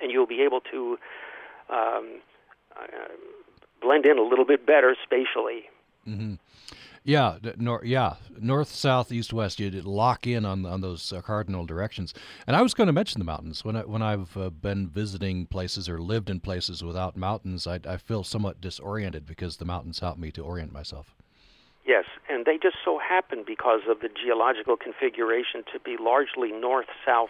[0.00, 0.98] and you'll be able to
[1.70, 2.20] um,
[2.76, 2.86] uh,
[3.80, 5.64] blend in a little bit better spatially.
[6.06, 6.34] Mm-hmm.
[7.06, 9.60] Yeah, nor- yeah, north, south, east, west.
[9.60, 12.14] You lock in on on those uh, cardinal directions.
[12.46, 15.44] And I was going to mention the mountains when I, when I've uh, been visiting
[15.46, 17.66] places or lived in places without mountains.
[17.66, 21.14] I, I feel somewhat disoriented because the mountains help me to orient myself.
[21.86, 26.88] Yes, and they just so happen because of the geological configuration to be largely north
[27.04, 27.28] south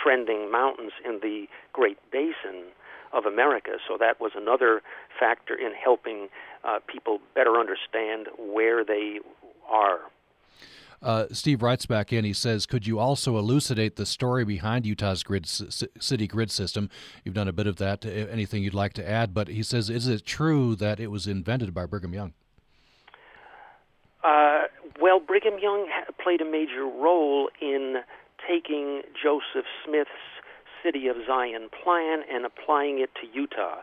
[0.00, 2.64] trending mountains in the Great Basin
[3.12, 3.72] of America.
[3.86, 4.82] So that was another
[5.18, 6.28] factor in helping
[6.64, 9.20] uh, people better understand where they
[9.68, 10.00] are.
[11.02, 12.24] Uh, Steve writes back in.
[12.24, 16.88] He says, "Could you also elucidate the story behind Utah's grid city grid system?
[17.24, 18.06] You've done a bit of that.
[18.06, 21.74] Anything you'd like to add?" But he says, "Is it true that it was invented
[21.74, 22.32] by Brigham Young?"
[24.22, 24.62] Uh,
[24.98, 25.88] well, Brigham Young
[26.22, 27.96] played a major role in
[28.46, 30.10] taking Joseph Smith's
[30.82, 33.80] City of Zion plan and applying it to Utah.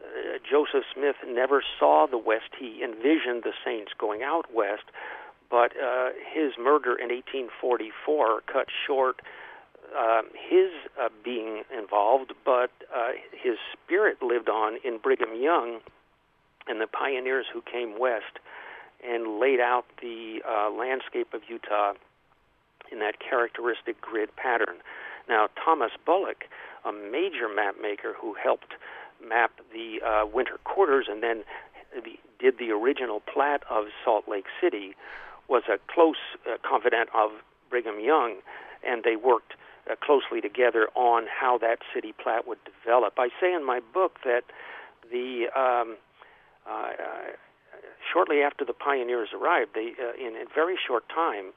[0.00, 2.52] Uh, Joseph Smith never saw the West.
[2.58, 4.84] He envisioned the Saints going out west,
[5.50, 9.20] but uh, his murder in 1844 cut short
[9.96, 15.80] uh, his uh, being involved, but uh, his spirit lived on in Brigham Young
[16.68, 18.38] and the pioneers who came west
[19.04, 21.94] and laid out the uh, landscape of Utah
[22.90, 24.76] in that characteristic grid pattern.
[25.28, 26.44] Now, Thomas Bullock,
[26.84, 28.74] a major map maker who helped
[29.26, 31.44] map the uh, winter quarters and then
[31.94, 34.94] the, did the original plat of Salt Lake City,
[35.48, 37.30] was a close uh, confidant of
[37.68, 38.36] Brigham Young,
[38.86, 39.54] and they worked
[39.90, 43.14] uh, closely together on how that city plat would develop.
[43.18, 44.44] I say in my book that
[45.10, 45.96] the um,
[46.66, 47.32] uh, uh
[48.12, 51.52] shortly after the pioneers arrived, they uh, in a very short time,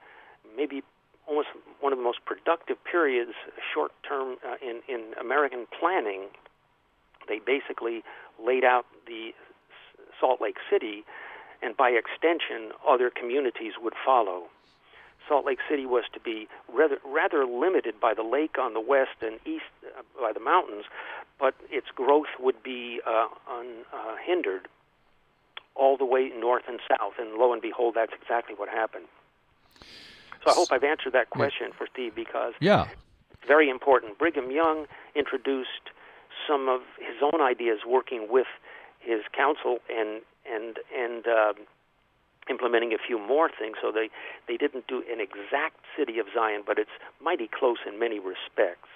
[0.56, 0.82] maybe
[1.28, 1.48] almost
[1.80, 3.32] one of the most productive periods,
[3.74, 6.28] short term uh, in in American planning.
[7.28, 8.04] They basically
[8.44, 9.34] laid out the
[10.20, 11.04] Salt Lake City,
[11.62, 14.44] and by extension, other communities would follow.
[15.28, 19.18] Salt Lake City was to be rather rather limited by the lake on the west
[19.22, 20.86] and east uh, by the mountains,
[21.40, 24.68] but its growth would be uh, unhindered
[25.76, 27.14] all the way north and south.
[27.20, 29.06] And lo and behold, that's exactly what happened.
[30.44, 31.78] So I hope I've answered that question yeah.
[31.78, 32.88] for Steve because yeah.
[33.48, 34.18] very important.
[34.18, 35.92] Brigham Young introduced
[36.48, 38.48] some of his own ideas working with
[39.00, 41.54] his council and and and uh,
[42.50, 43.78] implementing a few more things.
[43.82, 44.10] So they
[44.48, 48.90] they didn't do an exact city of Zion, but it's mighty close in many respects.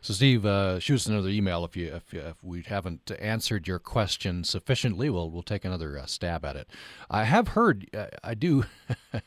[0.00, 3.78] So, Steve, uh, shoot us another email if you if, if, we haven't answered your
[3.78, 5.08] question sufficiently.
[5.10, 6.68] We'll we'll take another uh, stab at it.
[7.08, 8.64] I have heard, uh, I do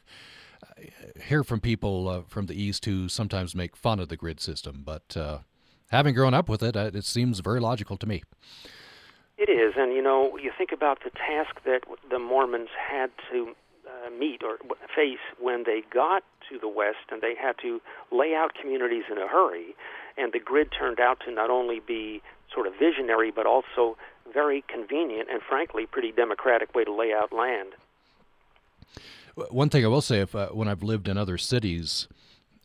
[1.23, 4.83] hear from people uh, from the east who sometimes make fun of the grid system,
[4.85, 5.39] but uh,
[5.91, 8.23] having grown up with it, uh, it seems very logical to me.
[9.37, 13.53] It is, and you know, you think about the task that the Mormons had to
[14.19, 14.57] meet or
[14.95, 19.17] face when they got to the West, and they had to lay out communities in
[19.17, 19.75] a hurry
[20.17, 22.21] and the grid turned out to not only be
[22.53, 23.97] sort of visionary, but also
[24.33, 27.69] very convenient and, frankly, pretty democratic way to lay out land.
[29.35, 32.07] One thing I will say, if uh, when I've lived in other cities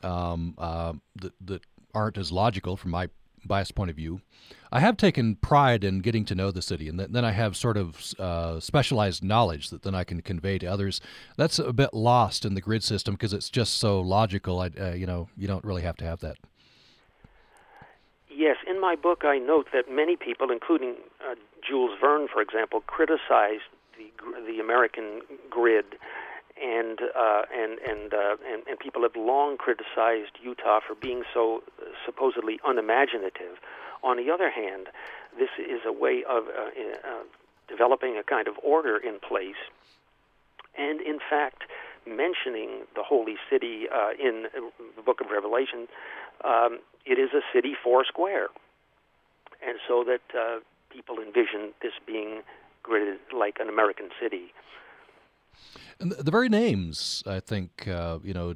[0.02, 1.62] um, uh, that, that
[1.94, 3.08] aren't as logical from my
[3.44, 4.20] biased point of view,
[4.70, 7.76] I have taken pride in getting to know the city, and then I have sort
[7.76, 11.00] of uh, specialized knowledge that then I can convey to others.
[11.36, 14.60] That's a bit lost in the grid system because it's just so logical.
[14.60, 16.36] I, uh, you know, you don't really have to have that.
[18.30, 21.34] Yes, in my book, I note that many people, including uh,
[21.66, 24.10] Jules Verne, for example, criticized the
[24.46, 25.84] the American grid,
[26.62, 31.62] and uh, and and, uh, and and people have long criticized Utah for being so
[32.04, 33.58] supposedly unimaginative.
[34.02, 34.88] On the other hand,
[35.38, 36.70] this is a way of uh,
[37.04, 37.22] uh,
[37.68, 39.60] developing a kind of order in place,
[40.76, 41.64] and in fact,
[42.06, 44.46] mentioning the holy city uh, in
[44.96, 45.88] the Book of Revelation.
[46.44, 48.48] Um, it is a city four square,
[49.66, 52.42] and so that uh, people envision this being
[52.84, 54.52] gridded like an American city.
[55.98, 58.54] And the very names, I think, uh, you know,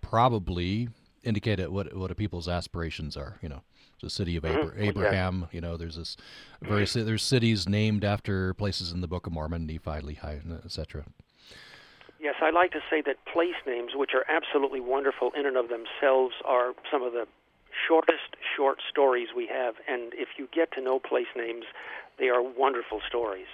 [0.00, 0.88] probably
[1.24, 3.38] indicate what what a people's aspirations are.
[3.42, 3.62] You know,
[4.02, 4.80] the city of mm-hmm.
[4.80, 5.40] Abraham.
[5.40, 5.46] Yeah.
[5.52, 6.16] You know, there's this
[6.60, 11.04] very there's cities named after places in the Book of Mormon, Nephi, Lehi, etc.
[12.20, 15.68] Yes, I like to say that place names, which are absolutely wonderful in and of
[15.68, 17.26] themselves, are some of the
[17.88, 19.74] shortest short stories we have.
[19.88, 21.64] And if you get to know place names,
[22.20, 23.48] they are wonderful stories.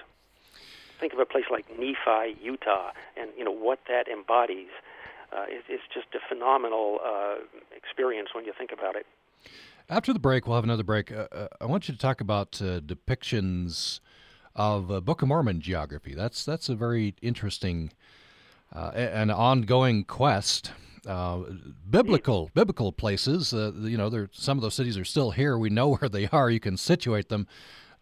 [1.01, 4.69] Think of a place like Nephi, Utah, and you know what that embodies.
[5.33, 7.37] Uh, it, it's just a phenomenal uh,
[7.77, 9.07] experience when you think about it.
[9.91, 11.13] After the break, we'll have another break.
[11.13, 14.01] Uh, uh I want you to talk about uh, depictions
[14.57, 16.15] of uh, Book of Mormon geography.
[16.15, 17.93] That's that's a very interesting,
[18.73, 20.73] and ongoing quest
[21.09, 21.43] uh,
[21.89, 23.55] biblical biblical places.
[23.55, 25.57] Uh, you know, there some of those cities are still here.
[25.57, 26.51] We know where they are.
[26.51, 27.47] You can situate them.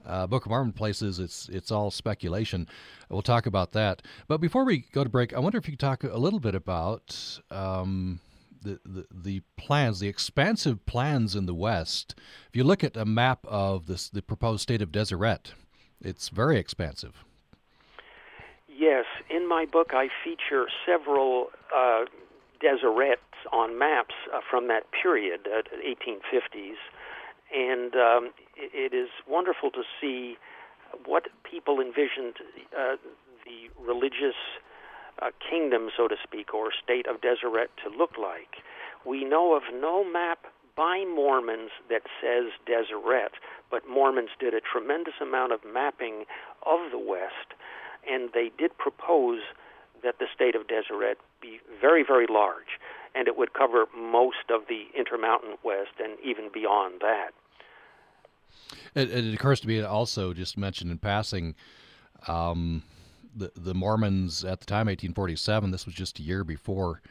[0.06, 2.68] Uh, Book of Mormon places, it's it's all speculation.
[3.08, 4.02] We'll talk about that.
[4.28, 6.54] But before we go to break, I wonder if you could talk a little bit
[6.54, 8.20] about um,
[8.62, 12.14] the, the, the plans, the expansive plans in the West.
[12.48, 15.52] If you look at a map of this, the proposed state of Deseret,
[16.00, 17.24] it's very expansive.
[18.68, 22.04] Yes, in my book, I feature several uh,
[22.62, 23.16] deserets
[23.52, 26.76] on maps uh, from that period, uh, 1850s,
[27.54, 30.36] and um, it is wonderful to see
[31.04, 32.36] what people envisioned
[32.76, 32.96] uh,
[33.44, 34.36] the religious
[35.22, 38.62] uh, kingdom, so to speak, or state of Deseret to look like.
[39.04, 40.46] We know of no map
[40.76, 43.32] by Mormons that says Deseret,
[43.70, 46.24] but Mormons did a tremendous amount of mapping
[46.66, 47.56] of the West,
[48.08, 49.40] and they did propose
[50.02, 52.78] that the state of Deseret be very, very large,
[53.14, 57.30] and it would cover most of the Intermountain West and even beyond that.
[58.94, 61.54] It, it occurs to me also, just mentioned in passing,
[62.28, 62.82] um,
[63.34, 65.70] the the Mormons at the time, 1847.
[65.70, 67.02] This was just a year before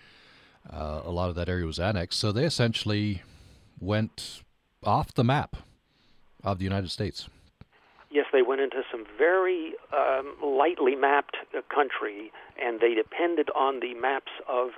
[0.69, 2.19] uh, a lot of that area was annexed.
[2.19, 3.21] So they essentially
[3.79, 4.41] went
[4.83, 5.55] off the map
[6.43, 7.29] of the United States.
[8.11, 12.31] Yes, they went into some very um, lightly mapped uh, country,
[12.61, 14.69] and they depended on the maps of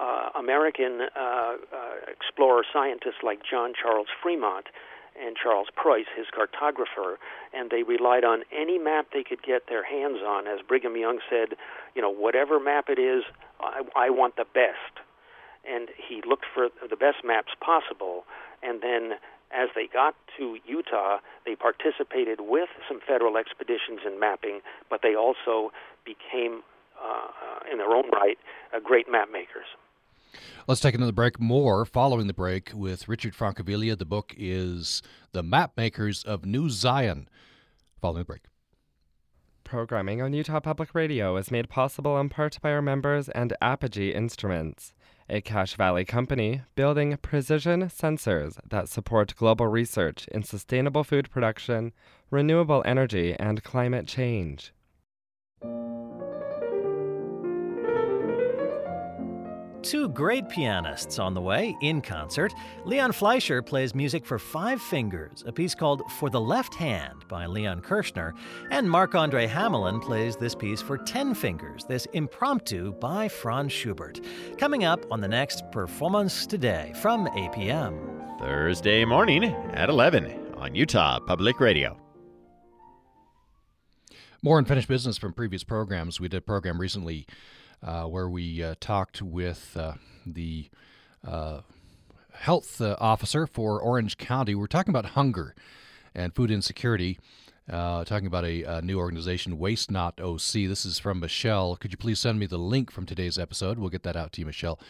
[0.00, 1.56] uh, American uh, uh
[2.10, 4.66] explorer scientists like John Charles Fremont
[5.20, 7.16] and Charles Preuss, his cartographer,
[7.52, 10.46] and they relied on any map they could get their hands on.
[10.46, 11.56] As Brigham Young said,
[11.94, 13.24] you know, whatever map it is,
[13.60, 15.04] I, I want the best.
[15.68, 18.24] And he looked for the best maps possible,
[18.62, 19.18] and then
[19.52, 25.14] as they got to Utah, they participated with some federal expeditions in mapping, but they
[25.14, 25.70] also
[26.04, 26.62] became,
[27.00, 28.38] uh, uh in their own right,
[28.74, 29.66] uh, great map makers.
[30.68, 31.40] Let's take another break.
[31.40, 33.98] More following the break with Richard Francaviglia.
[33.98, 35.02] The book is
[35.32, 37.28] The Map Makers of New Zion.
[38.00, 38.42] Following the break.
[39.64, 44.12] Programming on Utah Public Radio is made possible in part by our members and Apogee
[44.12, 44.92] Instruments,
[45.28, 51.92] a Cache Valley company building precision sensors that support global research in sustainable food production,
[52.30, 54.72] renewable energy, and climate change.
[59.82, 62.54] Two great pianists on the way in concert.
[62.84, 67.46] Leon Fleisher plays music for Five Fingers, a piece called For the Left Hand by
[67.46, 68.32] Leon Kirchner,
[68.70, 74.20] and Marc Andre Hamelin plays this piece for Ten Fingers, this impromptu by Franz Schubert.
[74.56, 78.38] Coming up on the next Performance Today from APM.
[78.38, 81.98] Thursday morning at 11 on Utah Public Radio.
[84.42, 86.20] More unfinished business from previous programs.
[86.20, 87.26] We did a program recently
[87.82, 89.94] where we uh, talked with uh,
[90.26, 90.68] the
[91.26, 91.60] uh,
[92.34, 94.54] health uh, officer for Orange County.
[94.54, 95.54] We're talking about hunger
[96.14, 97.18] and food insecurity.
[97.70, 100.52] Uh, talking about a, a, new organization, Waste Not OC.
[100.52, 101.76] This is from Michelle.
[101.76, 103.78] Could you please send me the link from today's episode?
[103.78, 104.80] We'll get that out to you, Michelle.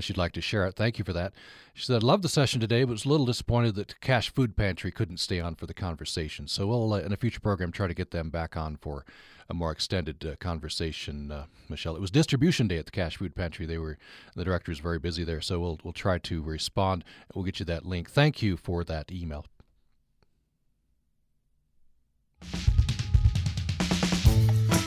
[0.00, 0.74] she'd like to share it.
[0.74, 1.34] Thank you for that.
[1.74, 4.56] She said, I love the session today, but was a little disappointed that Cache Food
[4.56, 6.48] Pantry couldn't stay on for the conversation.
[6.48, 9.04] So we'll, in a future program, try to get them back on for
[9.48, 11.96] a more extended uh, conversation, uh, Michelle.
[11.96, 13.66] It was distribution day at the Cache Food Pantry.
[13.66, 13.98] They were
[14.34, 17.04] the director was very busy there, so we'll we'll try to respond.
[17.34, 18.10] We'll get you that link.
[18.10, 19.46] Thank you for that email.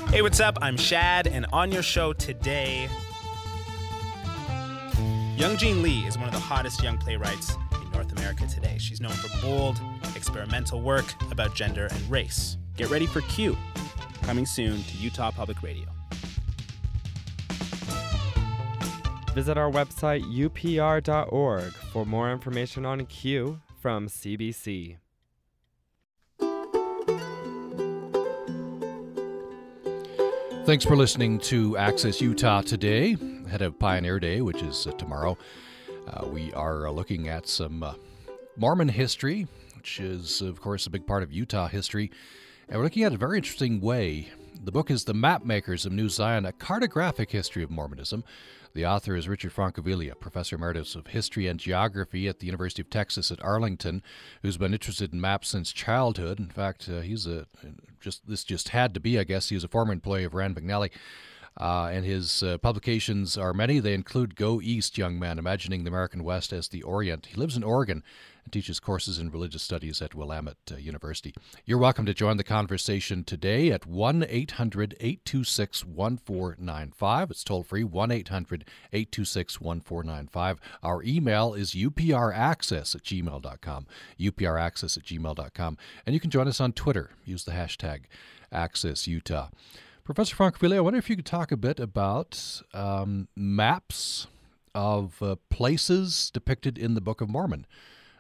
[0.10, 0.58] Hey, what's up?
[0.62, 2.88] I'm Shad, and on your show today,
[5.36, 8.78] Young Jean Lee is one of the hottest young playwrights in North America today.
[8.80, 9.82] She's known for bold,
[10.16, 12.56] experimental work about gender and race.
[12.78, 13.58] Get ready for Q,
[14.26, 15.86] coming soon to Utah Public Radio.
[19.34, 24.98] Visit our website upr.org for more information on Q from CBC.
[30.66, 33.16] Thanks for listening to Access Utah today,
[33.46, 35.38] ahead of Pioneer Day, which is uh, tomorrow.
[36.08, 37.94] Uh, we are uh, looking at some uh,
[38.58, 42.10] Mormon history, which is, of course, a big part of Utah history.
[42.68, 44.30] And we're looking at a very interesting way.
[44.64, 48.24] The book is The Mapmakers of New Zion, a cartographic history of Mormonism.
[48.74, 52.90] The author is Richard Francaviglia, professor emeritus of history and geography at the University of
[52.90, 54.02] Texas at Arlington,
[54.42, 56.40] who's been interested in maps since childhood.
[56.40, 57.46] In fact, uh, he's a
[58.02, 59.50] just this just had to be, I guess.
[59.50, 60.90] He was a former employee of Rand McNally.
[61.58, 63.80] Uh, and his uh, publications are many.
[63.80, 67.28] They include Go East, Young Man, Imagining the American West as the Orient.
[67.28, 68.04] He lives in Oregon
[68.44, 71.34] and teaches courses in religious studies at Willamette uh, University.
[71.66, 77.32] You're welcome to join the conversation today at 1 800 826 1495.
[77.32, 80.60] It's toll free 1 800 826 1495.
[80.84, 83.88] Our email is upraccess at gmail.com.
[84.20, 85.78] upraccess at gmail.com.
[86.06, 87.12] And you can join us on Twitter.
[87.26, 88.02] Use the hashtag
[88.52, 89.50] AccessUtah.
[90.06, 94.28] Professor Francaviglia, I wonder if you could talk a bit about um, maps
[94.76, 97.66] of uh, places depicted in the Book of Mormon.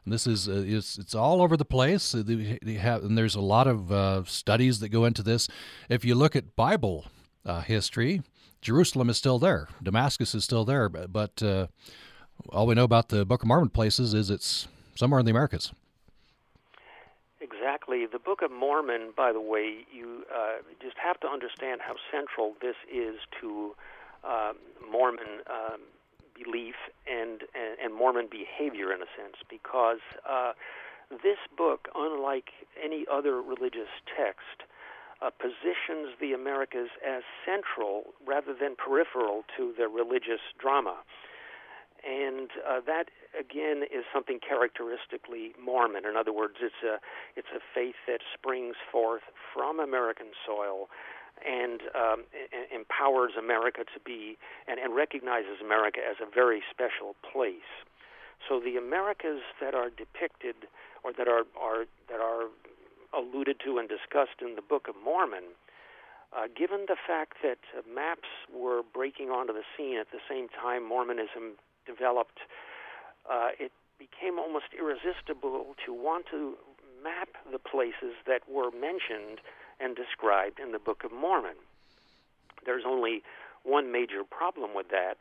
[0.03, 2.13] And this is uh, it's, it's all over the place.
[2.17, 5.47] They have, and there's a lot of uh, studies that go into this.
[5.87, 7.05] If you look at Bible
[7.45, 8.23] uh, history,
[8.63, 9.67] Jerusalem is still there.
[9.83, 10.89] Damascus is still there.
[10.89, 11.67] But, but uh,
[12.49, 15.71] all we know about the Book of Mormon places is it's somewhere in the Americas.
[17.75, 18.05] Exactly.
[18.05, 22.55] The Book of Mormon, by the way, you uh, just have to understand how central
[22.61, 23.75] this is to
[24.89, 25.81] Mormon um,
[26.33, 30.53] belief and, and, and Mormon behavior in a sense, because uh,
[31.11, 32.51] this book, unlike
[32.81, 34.63] any other religious text,
[35.21, 40.95] uh, positions the Americas as central rather than peripheral to the religious drama.
[42.05, 46.05] And uh, that again is something characteristically Mormon.
[46.05, 47.01] In other words, it's a
[47.35, 50.87] it's a faith that springs forth from American soil
[51.43, 52.23] and um,
[52.73, 54.37] empowers America to be
[54.67, 57.67] and, and recognizes America as a very special place.
[58.47, 60.69] So the Americas that are depicted
[61.03, 62.47] or that are, are that are
[63.13, 65.55] alluded to and discussed in the Book of Mormon,
[66.35, 70.47] uh, given the fact that uh, maps were breaking onto the scene at the same
[70.49, 72.39] time Mormonism developed,
[73.29, 76.55] uh, it became almost irresistible to want to
[77.03, 79.39] map the places that were mentioned
[79.79, 81.55] and described in the Book of Mormon.
[82.65, 83.23] There's only
[83.63, 85.17] one major problem with that.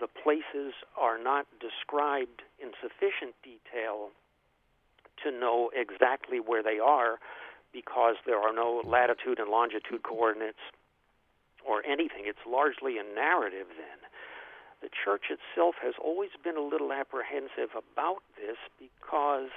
[0.00, 4.10] The places are not described in sufficient detail
[5.24, 7.18] to know exactly where they are
[7.72, 10.60] because there are no latitude and longitude coordinates
[11.66, 12.24] or anything.
[12.24, 13.98] It's largely a narrative then.
[14.82, 19.50] The church itself has always been a little apprehensive about this because,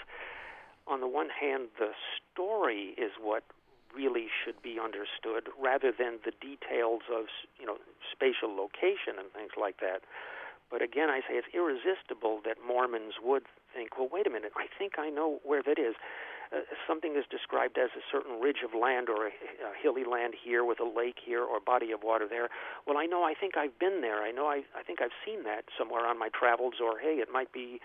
[0.87, 1.91] on the one hand, the
[2.31, 3.43] story is what
[3.93, 7.25] really should be understood rather than the details of
[7.59, 7.77] you know
[8.11, 10.01] spatial location and things like that.
[10.69, 13.43] But again, I say it's irresistible that Mormons would
[13.73, 15.95] think, well, wait a minute, I think I know where that is.
[16.51, 20.33] Uh, something is described as a certain ridge of land or a, a hilly land
[20.33, 22.49] here with a lake here or body of water there.
[22.87, 24.23] Well, I know, I think I've been there.
[24.23, 27.29] I know, I, I think I've seen that somewhere on my travels, or hey, it
[27.31, 27.79] might be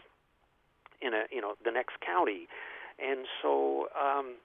[1.02, 2.48] in a, you know, the next county.
[2.98, 4.36] And so, um,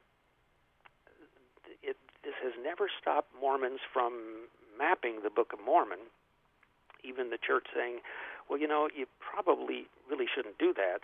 [2.23, 4.47] this has never stopped Mormons from
[4.77, 6.11] mapping the Book of Mormon.
[7.03, 7.99] Even the church saying,
[8.49, 10.99] well, you know, you probably really shouldn't do that.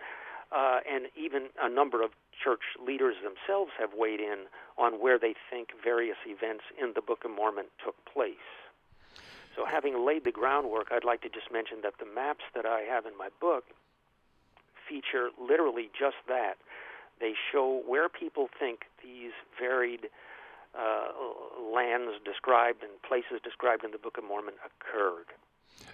[0.89, 2.12] And even a number of
[2.43, 4.45] church leaders themselves have weighed in
[4.78, 8.47] on where they think various events in the Book of Mormon took place.
[9.56, 12.82] So, having laid the groundwork, I'd like to just mention that the maps that I
[12.82, 13.64] have in my book
[14.88, 16.56] feature literally just that.
[17.20, 20.10] They show where people think these varied
[20.78, 21.08] uh,
[21.74, 25.32] lands described and places described in the Book of Mormon occurred.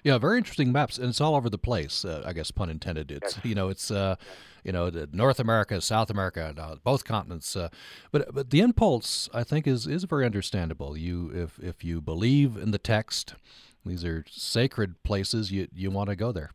[0.04, 2.04] Yeah, very interesting maps, and it's all over the place.
[2.04, 3.12] Uh, I guess pun intended.
[3.12, 4.16] It's you know it's uh,
[4.64, 7.56] you know North America, South America, uh, both continents.
[7.56, 7.70] Uh,
[8.12, 10.98] but but the impulse I think is is very understandable.
[10.98, 13.36] You if if you believe in the text,
[13.86, 15.52] these are sacred places.
[15.52, 16.52] You you want to go there.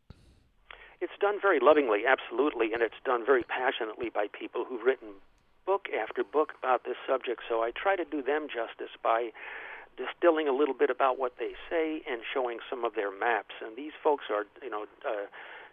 [1.00, 5.08] It's done very lovingly, absolutely, and it's done very passionately by people who've written
[5.66, 9.30] book after book about this subject, so I try to do them justice by
[9.96, 13.54] distilling a little bit about what they say and showing some of their maps.
[13.64, 15.26] And these folks are, you know, uh,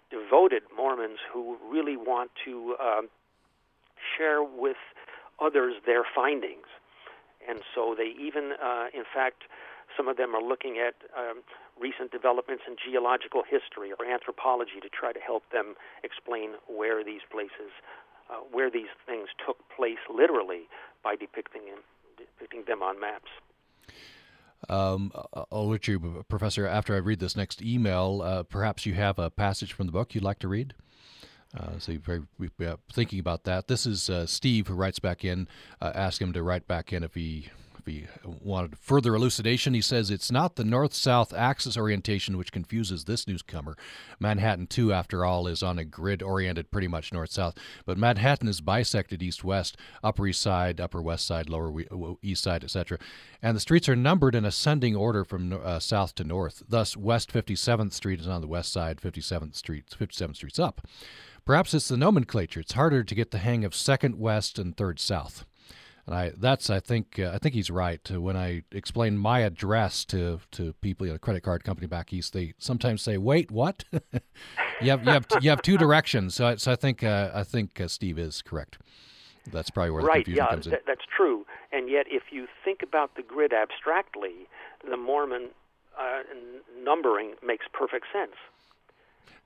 [0.10, 3.10] devoted Mormons who really want to um,
[4.18, 4.78] share with
[5.42, 6.68] others their findings.
[7.48, 9.44] And so they even, uh, in fact,
[9.98, 11.44] some of them are looking at um,
[11.80, 17.22] recent developments in geological history or anthropology to try to help them explain where these
[17.30, 17.74] places
[18.30, 20.64] uh, where these things took place literally
[21.04, 21.80] by depicting them,
[22.18, 23.30] depicting them on maps.
[24.70, 25.12] Um,
[25.52, 29.30] I'll let you, Professor, after I read this next email, uh, perhaps you have a
[29.30, 30.74] passage from the book you'd like to read?
[31.58, 32.24] Uh, so very
[32.92, 33.68] thinking about that.
[33.68, 35.48] This is uh, Steve who writes back in.
[35.82, 37.50] Uh, ask him to write back in if he
[37.86, 42.52] if he wanted further elucidation, he says it's not the north south axis orientation which
[42.52, 43.76] confuses this newcomer.
[44.20, 47.56] Manhattan, too, after all, is on a grid oriented pretty much north south,
[47.86, 51.84] but Manhattan is bisected east west, upper east side, upper west side, lower
[52.22, 52.98] east side, etc.
[53.42, 56.64] And the streets are numbered in ascending order from uh, south to north.
[56.68, 60.88] Thus, West 57th Street is on the west side, 57th Street, 57th Street's up.
[61.46, 62.62] Perhaps it's the nomenclature.
[62.62, 65.46] It's harder to get the hang of second west and third south.
[66.06, 68.02] And I that's I think uh, I think he's right.
[68.12, 72.34] when I explain my address to to people, you know, credit card company back east,
[72.34, 73.86] they sometimes say, "Wait, what?"
[74.82, 76.36] you have you have you have two directions.
[76.36, 78.80] So, I, so I think uh, I think uh, Steve is correct.
[79.52, 80.72] That's probably where the confusion yeah, comes in.
[80.72, 81.46] Th- that's true.
[81.72, 84.48] And yet, if you think about the grid abstractly,
[84.90, 85.50] the Mormon
[86.00, 86.22] uh,
[86.82, 88.36] numbering makes perfect sense.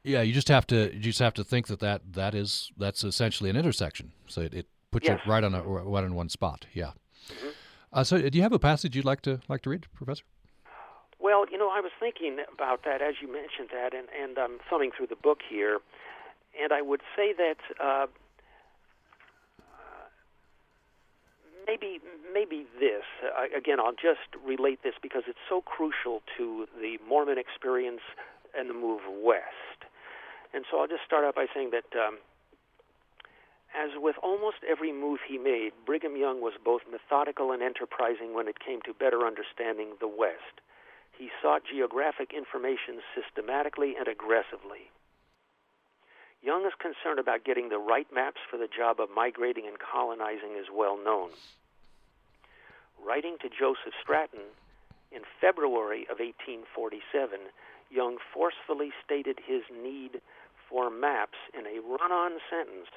[0.04, 3.04] Yeah, you just have to you just have to think that that, that is that's
[3.04, 4.14] essentially an intersection.
[4.28, 4.68] So it, it
[4.98, 5.20] puts Yes.
[5.24, 6.66] it right on a right in one spot.
[6.74, 6.92] Yeah.
[7.94, 10.24] Uh, so do you have a passage you'd like to like to read, Professor?
[11.20, 14.58] Well, you know, I was thinking about that as you mentioned that, and, and I'm
[14.70, 15.80] thumbing through the book here,
[16.62, 18.08] and I would say that uh,
[21.66, 22.00] maybe
[22.34, 23.80] maybe this uh, again.
[23.80, 28.02] I'll just relate this because it's so crucial to the Mormon experience
[28.58, 29.80] and the move west.
[30.54, 31.90] And so I'll just start out by saying that.
[31.98, 32.18] Um,
[33.76, 38.48] as with almost every move he made, Brigham Young was both methodical and enterprising when
[38.48, 40.62] it came to better understanding the West.
[41.18, 44.92] He sought geographic information systematically and aggressively.
[46.42, 50.56] Young is concerned about getting the right maps for the job of migrating and colonizing
[50.58, 51.32] is well known.
[53.04, 54.54] Writing to Joseph Stratton
[55.12, 57.52] in February of 1847,
[57.90, 60.22] Young forcefully stated his need
[60.70, 62.90] for maps in a run on sentence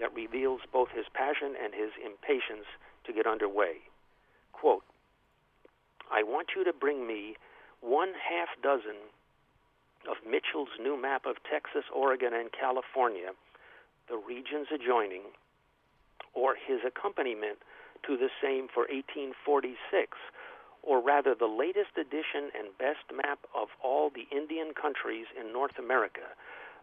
[0.00, 2.66] that reveals both his passion and his impatience
[3.04, 3.80] to get underway.
[4.52, 4.84] Quote,
[6.12, 7.36] I want you to bring me
[7.80, 8.96] one half dozen
[10.08, 13.34] of Mitchell's new map of Texas, Oregon, and California,
[14.08, 15.34] the regions adjoining,
[16.32, 17.58] or his accompaniment
[18.06, 20.16] to the same for 1846,
[20.82, 25.78] or rather the latest edition and best map of all the Indian countries in North
[25.78, 26.36] America.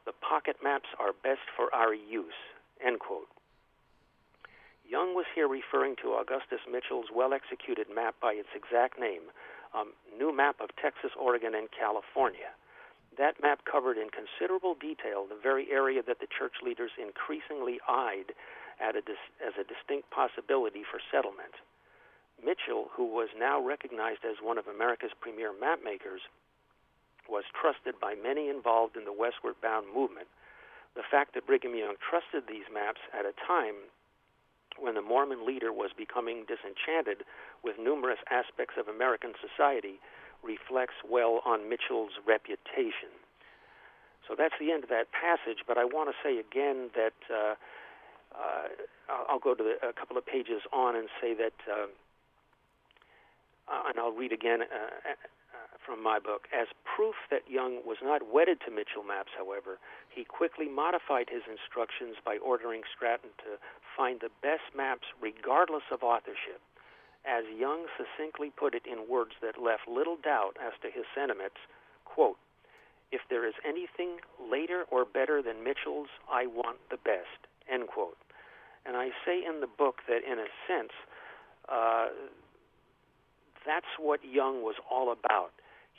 [0.06, 2.36] The pocket maps are best for our use.
[2.80, 3.28] End quote.
[4.88, 9.32] Young was here referring to Augustus Mitchell's well executed map by its exact name,
[9.74, 12.54] um, New Map of Texas, Oregon, and California.
[13.18, 18.34] That map covered in considerable detail the very area that the church leaders increasingly eyed
[18.82, 21.56] a dis- as a distinct possibility for settlement.
[22.44, 26.22] Mitchell, who was now recognized as one of America's premier map makers,
[27.30, 30.28] was trusted by many involved in the westward bound movement.
[30.96, 33.90] The fact that Brigham Young trusted these maps at a time
[34.78, 37.26] when the Mormon leader was becoming disenchanted
[37.64, 40.00] with numerous aspects of American society
[40.44, 43.14] reflects well on Mitchell's reputation.
[44.28, 47.56] So that's the end of that passage, but I want to say again that uh,
[48.34, 48.68] uh,
[49.30, 51.88] I'll go to the, a couple of pages on and say that, uh,
[53.68, 55.10] uh, and I'll read again uh,
[55.86, 56.48] from my book.
[56.56, 59.80] As proof that Young was not wedded to Mitchell maps, however,
[60.10, 63.60] he quickly modified his instructions by ordering Stratton to
[63.96, 66.62] find the best maps regardless of authorship.
[67.26, 71.60] As Young succinctly put it in words that left little doubt as to his sentiments,
[72.06, 72.38] quote,
[73.12, 78.18] if there is anything later or better than Mitchell's, I want the best, end quote.
[78.86, 80.92] And I say in the book that, in a sense,
[81.70, 82.08] uh,
[83.66, 85.52] that's what Young was all about.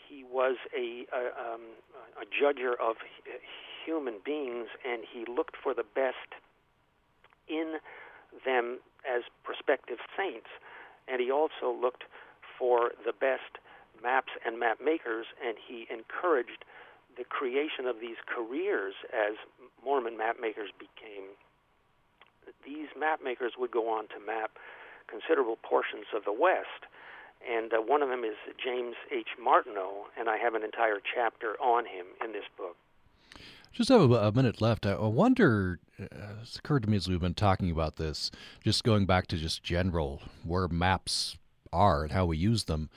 [0.09, 1.63] He was a, a, um,
[2.21, 2.97] a judger of
[3.85, 6.41] human beings, and he looked for the best
[7.49, 7.77] in
[8.45, 8.79] them
[9.09, 10.49] as prospective saints.
[11.09, 12.05] And he also looked
[12.59, 13.59] for the best
[14.03, 16.65] maps and map makers, and he encouraged
[17.17, 19.37] the creation of these careers as
[19.85, 21.37] Mormon map makers became.
[22.65, 24.59] These map makers would go on to map
[25.07, 26.89] considerable portions of the West.
[27.51, 29.29] And uh, one of them is James H.
[29.43, 32.77] Martineau, and I have an entire chapter on him in this book.
[33.73, 34.87] Just have a, a minute left.
[34.87, 36.05] I, wonder, uh,
[36.43, 38.31] it's occurred to me as we've been talking about this,
[38.63, 41.37] just going back to just general where maps
[41.73, 42.89] are and how we use them.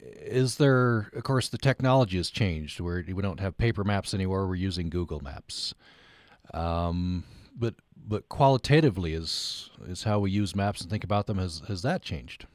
[0.00, 4.46] Is there, of course, the technology has changed where we don't have paper maps anymore,
[4.46, 5.74] we're using Google Maps.
[6.52, 7.24] Um,
[7.56, 11.80] but but qualitatively is is how we use maps and think about them has has
[11.82, 12.46] that changed?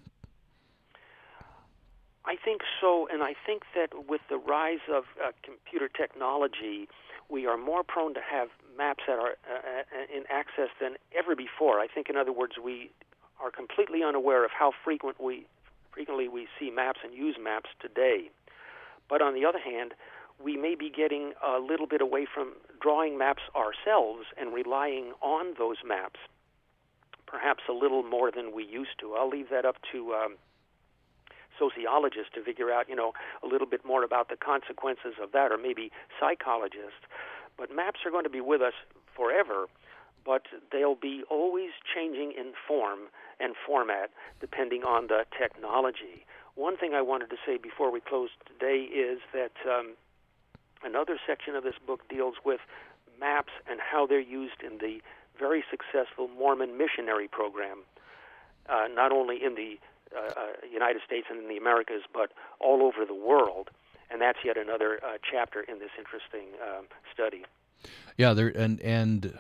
[2.30, 6.88] I think so, and I think that with the rise of uh, computer technology,
[7.28, 11.80] we are more prone to have maps that are uh, in access than ever before.
[11.80, 12.92] I think, in other words, we
[13.42, 15.48] are completely unaware of how frequent we
[15.92, 18.30] frequently we see maps and use maps today.
[19.10, 19.96] But on the other hand,
[20.38, 25.56] we may be getting a little bit away from drawing maps ourselves and relying on
[25.58, 26.20] those maps,
[27.26, 29.16] perhaps a little more than we used to.
[29.16, 30.36] I'll leave that up to um,
[31.60, 33.12] sociologists to figure out, you know,
[33.44, 37.04] a little bit more about the consequences of that, or maybe psychologists.
[37.58, 38.74] But maps are going to be with us
[39.16, 39.68] forever,
[40.26, 46.26] but they'll be always changing in form and format depending on the technology.
[46.56, 49.96] One thing I wanted to say before we close today is that um,
[50.84, 52.60] another section of this book deals with
[53.20, 55.00] maps and how they're used in the
[55.38, 57.80] very successful Mormon missionary program,
[58.68, 59.80] uh, not only in the
[60.16, 63.70] uh, uh, United States and in the Americas, but all over the world.
[64.12, 67.46] and that's yet another uh, chapter in this interesting um, study.
[68.18, 69.40] Yeah, there and and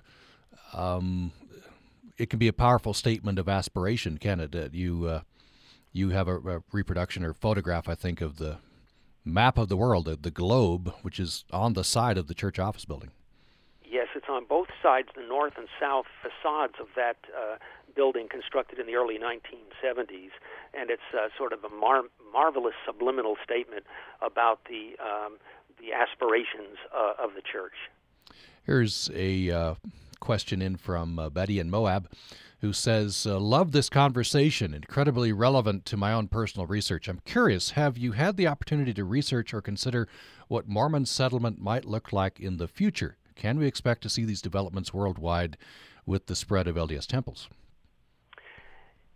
[0.73, 1.31] um,
[2.17, 4.51] it can be a powerful statement of aspiration, can it?
[4.51, 5.21] That you uh,
[5.91, 8.57] you have a, a, reproduction or photograph, I think, of the
[9.25, 12.59] map of the world, the, the globe, which is on the side of the church
[12.59, 13.11] office building.
[13.83, 17.57] Yes, it's on both sides, the north and south facades of that uh,
[17.99, 20.31] building constructed in the early 1970s,
[20.73, 23.83] and it's uh, sort of a mar- marvelous subliminal statement
[24.21, 25.33] about the um,
[25.81, 27.73] the aspirations uh, of the church.
[28.63, 29.75] Here's a uh,
[30.21, 32.09] question in from uh, Betty in Moab
[32.61, 37.07] who says, uh, Love this conversation, incredibly relevant to my own personal research.
[37.09, 40.07] I'm curious, have you had the opportunity to research or consider
[40.47, 43.17] what Mormon settlement might look like in the future?
[43.35, 45.57] Can we expect to see these developments worldwide
[46.05, 47.49] with the spread of LDS temples?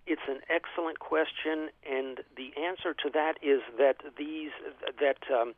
[0.05, 4.51] It's an excellent question, and the answer to that is that these
[4.99, 5.53] that um,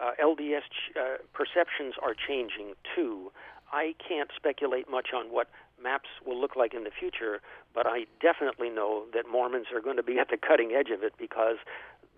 [0.00, 3.32] uh, LDS ch- uh, perceptions are changing too.
[3.72, 5.48] I can't speculate much on what
[5.82, 7.40] maps will look like in the future,
[7.74, 11.02] but I definitely know that Mormons are going to be at the cutting edge of
[11.02, 11.56] it because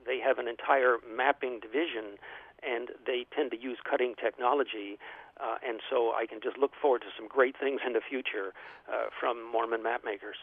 [0.07, 2.21] they have an entire mapping division
[2.63, 4.99] and they tend to use cutting technology.
[5.41, 8.53] Uh, and so I can just look forward to some great things in the future
[8.89, 10.37] uh, from Mormon map makers.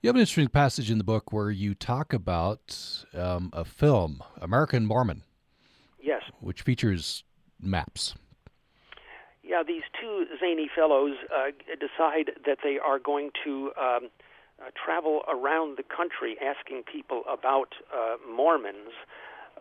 [0.00, 4.22] You have an interesting passage in the book where you talk about um, a film,
[4.40, 5.22] American Mormon.
[6.00, 6.22] Yes.
[6.40, 7.24] Which features
[7.60, 8.14] maps
[9.48, 14.10] yeah, these two zany fellows uh, decide that they are going to um,
[14.60, 18.92] uh, travel around the country asking people about uh, Mormons.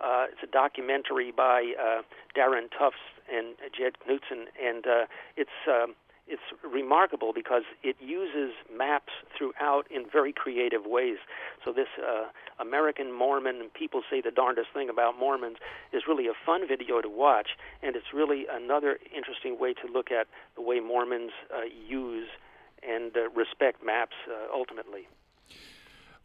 [0.02, 2.02] Uh, it's a documentary by uh,
[2.38, 3.00] Darren Tufts
[3.34, 5.06] and Jed Knutson, and uh,
[5.38, 5.50] it's.
[5.68, 5.96] Um,
[6.28, 11.18] it's remarkable because it uses maps throughout in very creative ways.
[11.64, 12.26] So this uh,
[12.60, 15.58] American Mormon, people say the darndest thing about Mormons,
[15.94, 17.50] is really a fun video to watch,
[17.82, 22.28] and it's really another interesting way to look at the way Mormons uh, use
[22.88, 25.08] and uh, respect maps uh, ultimately.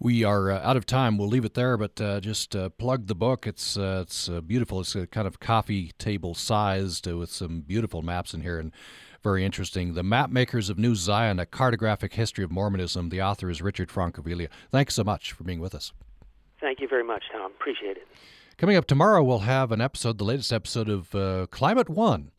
[0.02, 1.16] We are uh, out of time.
[1.16, 3.46] We'll leave it there, but uh, just uh, plug the book.
[3.46, 4.80] It's uh, it's uh, beautiful.
[4.80, 8.72] It's kind of coffee table sized with some beautiful maps in here, and
[9.22, 9.94] very interesting.
[9.94, 13.08] The Map Makers of New Zion, a cartographic history of Mormonism.
[13.08, 14.48] The author is Richard Francaviglia.
[14.70, 15.92] Thanks so much for being with us.
[16.60, 17.52] Thank you very much, Tom.
[17.52, 18.06] Appreciate it.
[18.58, 22.30] Coming up tomorrow, we'll have an episode, the latest episode of uh, Climate One,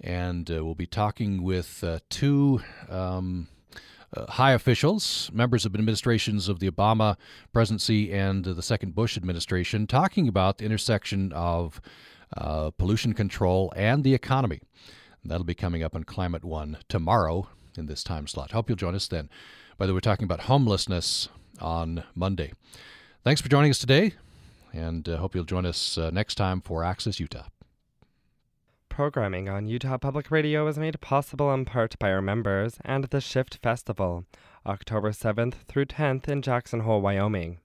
[0.00, 2.60] and uh, we'll be talking with uh, two.
[2.88, 3.48] Um,
[4.16, 7.16] uh, high officials, members of administrations of the Obama
[7.52, 11.80] presidency and the second Bush administration, talking about the intersection of
[12.36, 14.60] uh, pollution control and the economy.
[15.28, 18.52] That'll be coming up on Climate One tomorrow in this time slot.
[18.52, 19.28] Hope you'll join us then.
[19.78, 21.28] By the way, we're talking about homelessness
[21.60, 22.52] on Monday.
[23.24, 24.14] Thanks for joining us today,
[24.72, 27.46] and uh, hope you'll join us uh, next time for Access Utah.
[28.88, 33.20] Programming on Utah Public Radio is made possible in part by our members and the
[33.20, 34.24] Shift Festival,
[34.64, 37.58] October 7th through 10th in Jackson Hole, Wyoming.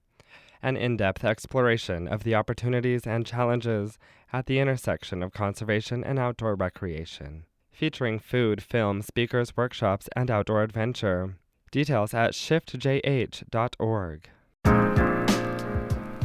[0.62, 3.98] An in depth exploration of the opportunities and challenges
[4.32, 10.62] at the intersection of conservation and outdoor recreation featuring food, film, speakers, workshops, and outdoor
[10.62, 11.36] adventure.
[11.70, 14.28] Details at shiftjh.org.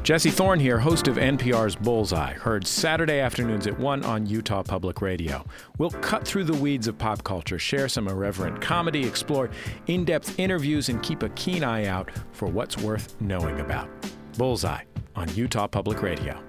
[0.08, 5.02] Jesse Thorn here, host of NPR's Bullseye, heard Saturday afternoons at 1 on Utah Public
[5.02, 5.44] Radio.
[5.80, 9.50] We'll cut through the weeds of pop culture, share some irreverent comedy, explore
[9.88, 13.90] in depth interviews, and keep a keen eye out for what's worth knowing about.
[14.38, 14.84] Bullseye
[15.18, 16.42] on Utah Public Radio.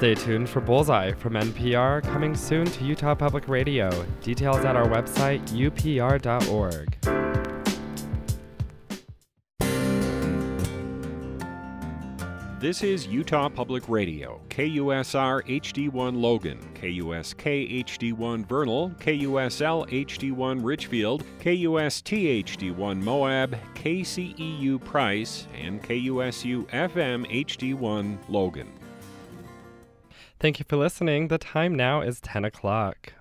[0.00, 3.90] Stay tuned for Bullseye from NPR, coming soon to Utah Public Radio.
[4.22, 6.96] Details at our website, upr.org.
[12.58, 22.06] This is Utah Public Radio, KUSR HD1 Logan, KUSK HD1 Vernal, KUSL HD1 Richfield, KUST
[22.46, 28.79] HD1 Moab, KCEU Price, and KUSU FM HD1 Logan.
[30.40, 31.28] Thank you for listening.
[31.28, 33.12] The time now is 10 o'clock.